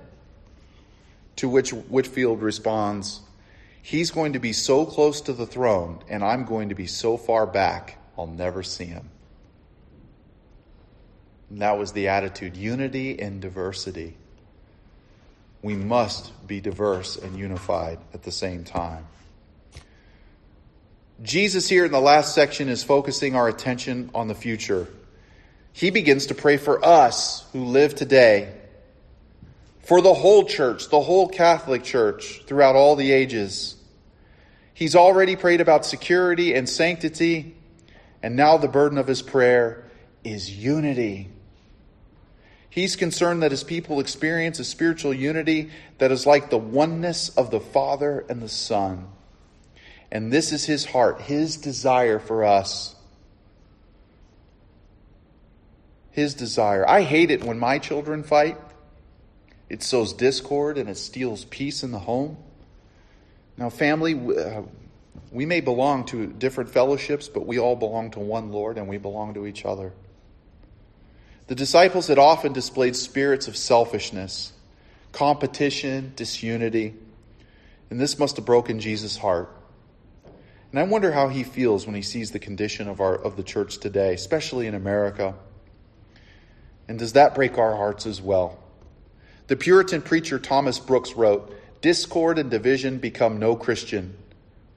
To 1.37 1.49
which 1.49 1.71
Whitefield 1.71 2.41
responds, 2.41 3.21
He's 3.85 4.09
going 4.09 4.33
to 4.33 4.39
be 4.39 4.51
so 4.51 4.83
close 4.83 5.21
to 5.21 5.33
the 5.33 5.45
throne, 5.45 5.99
and 6.09 6.23
I'm 6.23 6.45
going 6.45 6.69
to 6.69 6.75
be 6.75 6.87
so 6.87 7.17
far 7.17 7.45
back, 7.45 7.99
I'll 8.17 8.25
never 8.25 8.63
see 8.63 8.85
him. 8.85 9.11
And 11.51 11.61
that 11.61 11.77
was 11.77 11.91
the 11.91 12.07
attitude 12.07 12.57
unity 12.57 13.21
and 13.21 13.39
diversity. 13.39 14.17
We 15.61 15.75
must 15.75 16.31
be 16.47 16.61
diverse 16.61 17.15
and 17.15 17.37
unified 17.37 17.99
at 18.11 18.23
the 18.23 18.31
same 18.31 18.63
time. 18.63 19.05
Jesus, 21.21 21.69
here 21.69 21.85
in 21.85 21.91
the 21.91 22.01
last 22.01 22.33
section, 22.33 22.69
is 22.69 22.83
focusing 22.83 23.35
our 23.35 23.47
attention 23.47 24.09
on 24.15 24.27
the 24.27 24.33
future. 24.33 24.87
He 25.73 25.91
begins 25.91 26.25
to 26.25 26.33
pray 26.33 26.57
for 26.57 26.83
us 26.83 27.45
who 27.53 27.65
live 27.65 27.93
today 27.93 28.51
for 29.83 30.01
the 30.01 30.15
whole 30.15 30.45
church, 30.45 30.89
the 30.89 31.01
whole 31.01 31.29
Catholic 31.29 31.83
Church 31.83 32.41
throughout 32.47 32.75
all 32.75 32.95
the 32.95 33.11
ages. 33.11 33.74
He's 34.75 34.93
already 34.93 35.37
prayed 35.37 35.61
about 35.61 35.85
security 35.85 36.53
and 36.53 36.67
sanctity, 36.67 37.55
and 38.21 38.35
now 38.35 38.57
the 38.57 38.67
burden 38.67 38.97
of 38.97 39.07
his 39.07 39.21
prayer 39.21 39.89
is 40.21 40.51
unity. 40.51 41.29
He's 42.69 42.97
concerned 42.97 43.41
that 43.41 43.51
his 43.51 43.63
people 43.63 44.01
experience 44.01 44.59
a 44.59 44.65
spiritual 44.65 45.13
unity 45.13 45.69
that 45.99 46.11
is 46.11 46.25
like 46.25 46.49
the 46.49 46.57
oneness 46.57 47.29
of 47.29 47.51
the 47.51 47.61
Father 47.61 48.25
and 48.27 48.41
the 48.41 48.49
Son. 48.49 49.07
And 50.11 50.29
this 50.29 50.51
is 50.51 50.65
his 50.65 50.83
heart, 50.83 51.21
his 51.21 51.55
desire 51.55 52.19
for 52.19 52.43
us. 52.43 52.95
His 56.11 56.33
desire. 56.33 56.85
I 56.85 57.03
hate 57.03 57.31
it 57.31 57.45
when 57.45 57.59
my 57.59 57.79
children 57.79 58.23
fight. 58.23 58.57
It 59.69 59.81
sows 59.81 60.11
discord 60.11 60.77
and 60.77 60.89
it 60.89 60.97
steals 60.97 61.45
peace 61.45 61.81
in 61.81 61.91
the 61.91 61.99
home. 61.99 62.35
Now, 63.57 63.69
family, 63.69 64.13
uh, 64.37 64.63
We 65.31 65.45
may 65.45 65.59
belong 65.59 66.05
to 66.05 66.27
different 66.27 66.69
fellowships, 66.69 67.27
but 67.27 67.45
we 67.45 67.59
all 67.59 67.75
belong 67.75 68.11
to 68.11 68.19
one 68.19 68.51
Lord 68.51 68.77
and 68.77 68.87
we 68.87 68.97
belong 68.97 69.33
to 69.33 69.45
each 69.45 69.65
other. 69.65 69.91
The 71.47 71.55
disciples 71.55 72.07
had 72.07 72.17
often 72.17 72.53
displayed 72.53 72.95
spirits 72.95 73.47
of 73.47 73.57
selfishness, 73.57 74.53
competition, 75.11 76.13
disunity, 76.15 76.95
and 77.89 77.99
this 77.99 78.17
must 78.17 78.37
have 78.37 78.45
broken 78.45 78.79
Jesus' 78.79 79.17
heart. 79.17 79.49
And 80.71 80.79
I 80.79 80.83
wonder 80.83 81.11
how 81.11 81.27
he 81.27 81.43
feels 81.43 81.85
when 81.85 81.95
he 81.95 82.01
sees 82.01 82.31
the 82.31 82.39
condition 82.39 82.87
of, 82.87 82.99
our, 83.01 83.15
of 83.15 83.35
the 83.35 83.43
church 83.43 83.77
today, 83.79 84.13
especially 84.13 84.67
in 84.67 84.73
America. 84.73 85.35
And 86.87 86.97
does 86.97 87.13
that 87.13 87.35
break 87.35 87.57
our 87.57 87.75
hearts 87.75 88.05
as 88.05 88.21
well? 88.21 88.57
The 89.47 89.55
Puritan 89.55 90.01
preacher 90.01 90.39
Thomas 90.39 90.79
Brooks 90.79 91.13
wrote 91.13 91.53
Discord 91.85 92.39
and 92.39 92.49
division 92.49 92.97
become 92.97 93.37
no 93.37 93.55
Christian. 93.55 94.17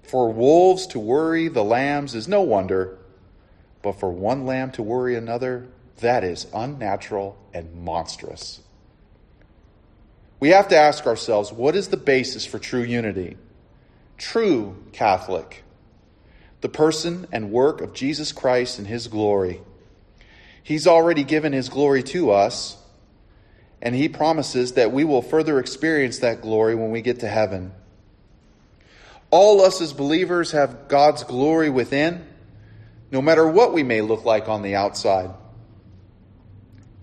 For 0.03 0.31
wolves 0.31 0.87
to 0.89 0.99
worry 0.99 1.49
the 1.49 1.65
lambs 1.65 2.15
is 2.15 2.29
no 2.29 2.43
wonder, 2.43 2.99
but 3.81 3.99
for 3.99 4.13
one 4.13 4.45
lamb 4.45 4.73
to 4.73 4.83
worry 4.83 5.17
another, 5.17 5.69
that 6.01 6.23
is 6.23 6.47
unnatural 6.53 7.39
and 7.55 7.75
monstrous. 7.83 8.61
We 10.39 10.51
have 10.51 10.69
to 10.69 10.77
ask 10.77 11.07
ourselves 11.07 11.51
what 11.51 11.75
is 11.75 11.89
the 11.89 11.97
basis 11.97 12.45
for 12.45 12.59
true 12.59 12.83
unity? 12.83 13.39
True 14.19 14.77
Catholic. 14.93 15.65
The 16.61 16.69
person 16.69 17.27
and 17.33 17.51
work 17.51 17.81
of 17.81 17.95
Jesus 17.95 18.33
Christ 18.33 18.79
and 18.79 18.87
his 18.87 19.09
glory. 19.09 19.63
He's 20.63 20.87
already 20.87 21.25
given 21.25 21.55
his 21.55 21.71
glory 21.71 22.03
to 22.03 22.33
us, 22.33 22.77
and 23.81 23.95
he 23.95 24.09
promises 24.09 24.73
that 24.73 24.93
we 24.93 25.05
will 25.05 25.23
further 25.23 25.59
experience 25.59 26.19
that 26.19 26.43
glory 26.43 26.75
when 26.75 26.91
we 26.91 27.03
get 27.03 27.21
to 27.21 27.29
heaven. 27.29 27.73
All 29.31 29.61
us 29.61 29.81
as 29.81 29.93
believers 29.93 30.53
have 30.53 30.89
God's 30.89 31.23
glory 31.25 31.71
within, 31.71 32.27
no 33.11 33.23
matter 33.23 33.47
what 33.47 33.73
we 33.73 33.83
may 33.83 34.01
look 34.01 34.25
like 34.25 34.49
on 34.49 34.63
the 34.63 34.75
outside. 34.75 35.31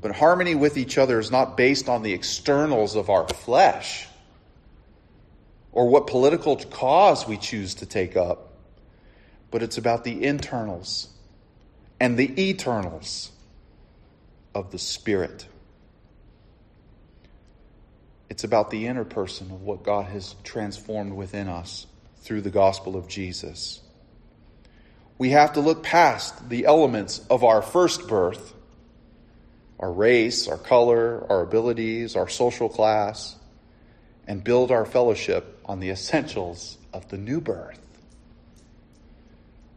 But 0.01 0.15
harmony 0.15 0.55
with 0.55 0.77
each 0.77 0.97
other 0.97 1.19
is 1.19 1.31
not 1.31 1.57
based 1.57 1.87
on 1.87 2.03
the 2.03 2.13
externals 2.13 2.95
of 2.95 3.09
our 3.09 3.27
flesh 3.27 4.07
or 5.71 5.89
what 5.89 6.07
political 6.07 6.57
cause 6.57 7.27
we 7.27 7.37
choose 7.37 7.75
to 7.75 7.85
take 7.85 8.15
up, 8.15 8.53
but 9.51 9.63
it's 9.63 9.77
about 9.77 10.03
the 10.03 10.23
internals 10.23 11.09
and 11.99 12.17
the 12.17 12.49
eternals 12.49 13.31
of 14.53 14.71
the 14.71 14.77
Spirit. 14.77 15.47
It's 18.29 18.43
about 18.43 18.71
the 18.71 18.87
inner 18.87 19.05
person 19.05 19.51
of 19.51 19.61
what 19.61 19.83
God 19.83 20.05
has 20.05 20.35
transformed 20.43 21.13
within 21.13 21.47
us 21.47 21.87
through 22.17 22.41
the 22.41 22.49
gospel 22.49 22.95
of 22.95 23.07
Jesus. 23.07 23.81
We 25.17 25.29
have 25.29 25.53
to 25.53 25.61
look 25.61 25.83
past 25.83 26.49
the 26.49 26.65
elements 26.65 27.25
of 27.29 27.43
our 27.43 27.61
first 27.61 28.07
birth 28.07 28.53
our 29.79 29.91
race, 29.91 30.47
our 30.47 30.57
color, 30.57 31.25
our 31.29 31.41
abilities, 31.41 32.15
our 32.15 32.29
social 32.29 32.69
class, 32.69 33.35
and 34.27 34.43
build 34.43 34.71
our 34.71 34.85
fellowship 34.85 35.59
on 35.65 35.79
the 35.79 35.89
essentials 35.91 36.77
of 36.93 37.07
the 37.09 37.17
new 37.17 37.41
birth. 37.41 37.79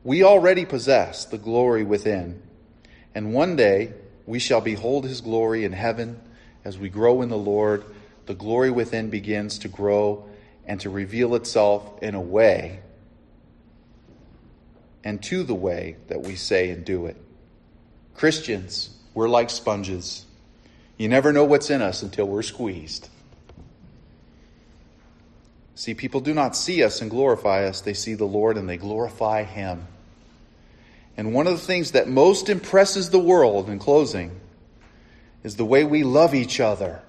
We 0.05 0.22
already 0.22 0.64
possess 0.64 1.24
the 1.24 1.38
glory 1.38 1.82
within, 1.82 2.42
and 3.14 3.34
one 3.34 3.57
day 3.57 3.92
we 4.26 4.38
shall 4.38 4.61
behold 4.61 5.05
his 5.05 5.20
glory 5.20 5.64
in 5.64 5.72
heaven 5.72 6.20
as 6.64 6.78
we 6.78 6.88
grow 6.88 7.22
in 7.22 7.28
the 7.28 7.36
Lord. 7.36 7.84
The 8.28 8.34
glory 8.34 8.70
within 8.70 9.08
begins 9.08 9.60
to 9.60 9.68
grow 9.68 10.28
and 10.66 10.78
to 10.82 10.90
reveal 10.90 11.34
itself 11.34 12.02
in 12.02 12.14
a 12.14 12.20
way 12.20 12.80
and 15.02 15.22
to 15.22 15.42
the 15.42 15.54
way 15.54 15.96
that 16.08 16.20
we 16.20 16.36
say 16.36 16.68
and 16.68 16.84
do 16.84 17.06
it. 17.06 17.16
Christians, 18.14 18.90
we're 19.14 19.30
like 19.30 19.48
sponges. 19.48 20.26
You 20.98 21.08
never 21.08 21.32
know 21.32 21.44
what's 21.44 21.70
in 21.70 21.80
us 21.80 22.02
until 22.02 22.28
we're 22.28 22.42
squeezed. 22.42 23.08
See, 25.74 25.94
people 25.94 26.20
do 26.20 26.34
not 26.34 26.54
see 26.54 26.82
us 26.82 27.00
and 27.00 27.10
glorify 27.10 27.64
us, 27.64 27.80
they 27.80 27.94
see 27.94 28.12
the 28.12 28.26
Lord 28.26 28.58
and 28.58 28.68
they 28.68 28.76
glorify 28.76 29.44
Him. 29.44 29.86
And 31.16 31.32
one 31.32 31.46
of 31.46 31.54
the 31.54 31.66
things 31.66 31.92
that 31.92 32.10
most 32.10 32.50
impresses 32.50 33.08
the 33.08 33.18
world 33.18 33.70
in 33.70 33.78
closing 33.78 34.38
is 35.42 35.56
the 35.56 35.64
way 35.64 35.82
we 35.82 36.02
love 36.02 36.34
each 36.34 36.60
other 36.60 37.00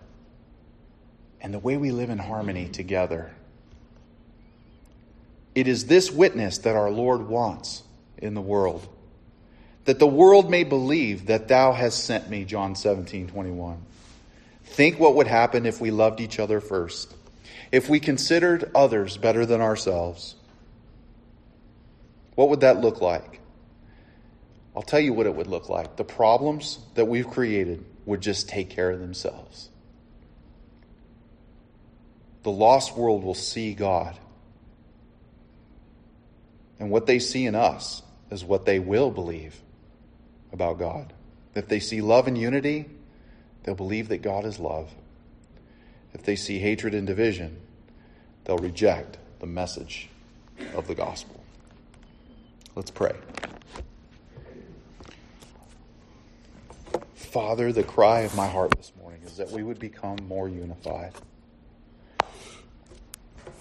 and 1.42 1.54
the 1.54 1.60
way 1.60 1.78
we 1.78 1.92
live 1.92 2.10
in 2.10 2.18
harmony 2.18 2.68
together. 2.68 3.32
It 5.56 5.68
is 5.68 5.86
this 5.86 6.12
witness 6.12 6.60
that 6.60 6.76
our 6.76 6.92
Lord 6.92 7.28
wants 7.28 7.84
in 8.18 8.34
the 8.34 8.42
world 8.42 8.88
that 9.90 9.98
the 9.98 10.06
world 10.06 10.52
may 10.52 10.64
believe 10.64 11.26
that 11.26 11.48
thou 11.48 11.74
hast 11.74 12.06
sent 12.06 12.30
me, 12.30 12.46
John 12.46 12.76
17, 12.76 13.28
21. 13.28 13.82
Think 14.64 15.00
what 15.00 15.16
would 15.16 15.26
happen 15.26 15.66
if 15.66 15.82
we 15.82 15.90
loved 15.90 16.22
each 16.22 16.38
other 16.38 16.62
first, 16.62 17.12
if 17.72 17.90
we 17.90 18.00
considered 18.00 18.70
others 18.76 19.18
better 19.18 19.48
than 19.48 19.62
ourselves. 19.62 20.36
What 22.36 22.50
would 22.50 22.60
that 22.60 22.82
look 22.82 23.02
like? 23.02 23.42
I'll 24.76 24.84
tell 24.84 25.00
you 25.00 25.12
what 25.12 25.26
it 25.26 25.34
would 25.34 25.48
look 25.48 25.70
like. 25.70 25.96
The 25.96 26.04
problems 26.04 26.78
that 26.94 27.06
we've 27.06 27.28
created 27.28 27.84
would 28.06 28.22
just 28.22 28.48
take 28.48 28.70
care 28.70 28.92
of 28.92 29.00
themselves. 29.00 29.69
The 32.44 32.52
lost 32.52 32.96
world 32.96 33.24
will 33.24 33.34
see 33.34 33.74
God. 33.74 34.18
And 36.80 36.90
what 36.90 37.06
they 37.06 37.20
see 37.20 37.46
in 37.46 37.56
us 37.56 38.02
is 38.32 38.44
what 38.46 38.66
they 38.66 38.80
will 38.80 39.12
believe 39.12 39.60
about 40.54 40.80
God. 40.80 41.14
If 41.56 41.68
they 41.68 41.80
see 41.80 42.02
love 42.02 42.28
and 42.28 42.38
unity, 42.38 42.86
they'll 43.64 43.76
believe 43.76 44.08
that 44.10 44.22
God 44.22 44.46
is 44.46 44.60
love. 44.60 44.90
If 46.14 46.24
they 46.24 46.36
see 46.36 46.60
hatred 46.60 46.94
and 46.94 47.06
division, 47.06 47.60
they'll 48.46 48.58
reject 48.58 49.18
the 49.40 49.46
message 49.46 50.10
of 50.74 50.88
the 50.88 50.96
gospel. 50.96 51.44
Let's 52.76 52.92
pray. 52.92 53.16
Father, 57.14 57.72
the 57.72 57.84
cry 57.84 58.22
of 58.22 58.36
my 58.36 58.48
heart 58.48 58.72
this 58.78 58.92
morning 59.00 59.22
is 59.24 59.38
that 59.38 59.52
we 59.52 59.62
would 59.62 59.80
become 59.80 60.18
more 60.28 60.50
unified. 60.50 61.14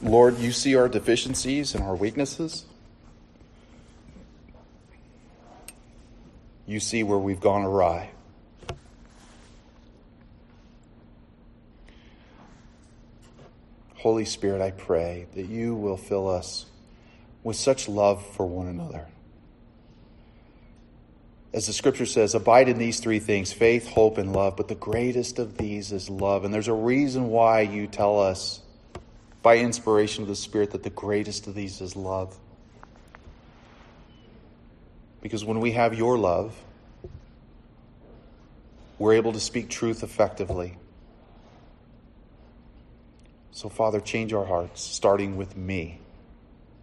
Lord, 0.01 0.39
you 0.39 0.53
see 0.53 0.77
our 0.77 0.89
deficiencies 0.89 1.75
and 1.75 1.83
our 1.83 1.97
weaknesses. 1.97 2.65
you 6.69 6.79
see 6.79 7.03
where 7.03 7.19
we've 7.19 7.41
gone 7.41 7.65
awry. 7.65 8.11
Holy 13.97 14.27
Spirit, 14.27 14.61
I 14.61 14.71
pray 14.71 15.27
that 15.35 15.47
you 15.49 15.75
will 15.75 15.97
fill 15.97 16.29
us 16.29 16.67
with 17.43 17.57
such 17.57 17.89
love 17.89 18.25
for 18.37 18.47
one 18.47 18.69
another. 18.69 19.09
As 21.55 21.67
the 21.67 21.73
scripture 21.73 22.07
says, 22.07 22.35
abide 22.35 22.69
in 22.69 22.77
these 22.77 23.01
three 23.01 23.19
things 23.19 23.51
faith, 23.51 23.89
hope, 23.89 24.19
and 24.19 24.35
love. 24.35 24.55
But 24.57 24.69
the 24.69 24.75
greatest 24.75 25.39
of 25.39 25.57
these 25.57 25.91
is 25.91 26.11
love. 26.11 26.45
And 26.45 26.53
there's 26.53 26.69
a 26.69 26.75
reason 26.75 27.31
why 27.31 27.63
you 27.63 27.87
tell 27.87 28.21
us 28.21 28.61
by 29.43 29.59
inspiration 29.59 30.23
of 30.23 30.29
the 30.29 30.37
Spirit 30.37 30.73
that 30.73 30.83
the 30.83 30.91
greatest 30.91 31.47
of 31.47 31.55
these 31.55 31.81
is 31.81 31.97
love. 31.97 32.37
Because 35.21 35.45
when 35.45 35.61
we 35.61 35.73
have 35.73 35.95
your 35.95 36.19
love, 36.19 36.57
we're 38.99 39.15
able 39.15 39.33
to 39.33 39.41
speak 39.41 39.69
truth 39.69 40.03
effectively. 40.03 40.77
So, 43.53 43.69
Father, 43.69 44.01
change 44.01 44.33
our 44.33 44.45
hearts, 44.45 44.83
starting 44.83 45.37
with 45.37 45.57
me, 45.57 46.01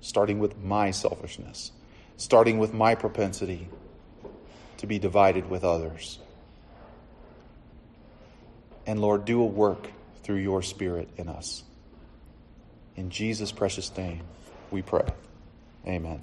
starting 0.01 0.39
with 0.39 0.58
my 0.58 0.91
selfishness, 0.91 1.72
starting 2.18 2.58
with 2.58 2.74
my 2.74 2.95
propensity 2.95 3.70
to 4.78 4.88
be 4.88 4.99
divided 4.99 5.49
with 5.49 5.64
others. 5.64 6.20
And 8.86 8.99
Lord, 8.99 9.26
do 9.26 9.41
a 9.41 9.45
work 9.45 9.89
through 10.24 10.38
your 10.38 10.62
Spirit 10.62 11.10
in 11.18 11.30
us. 11.30 11.64
In 12.96 13.10
Jesus' 13.10 13.52
precious 13.52 13.96
name, 13.98 14.22
we 14.72 14.82
pray. 14.82 15.06
Amen. 15.88 16.22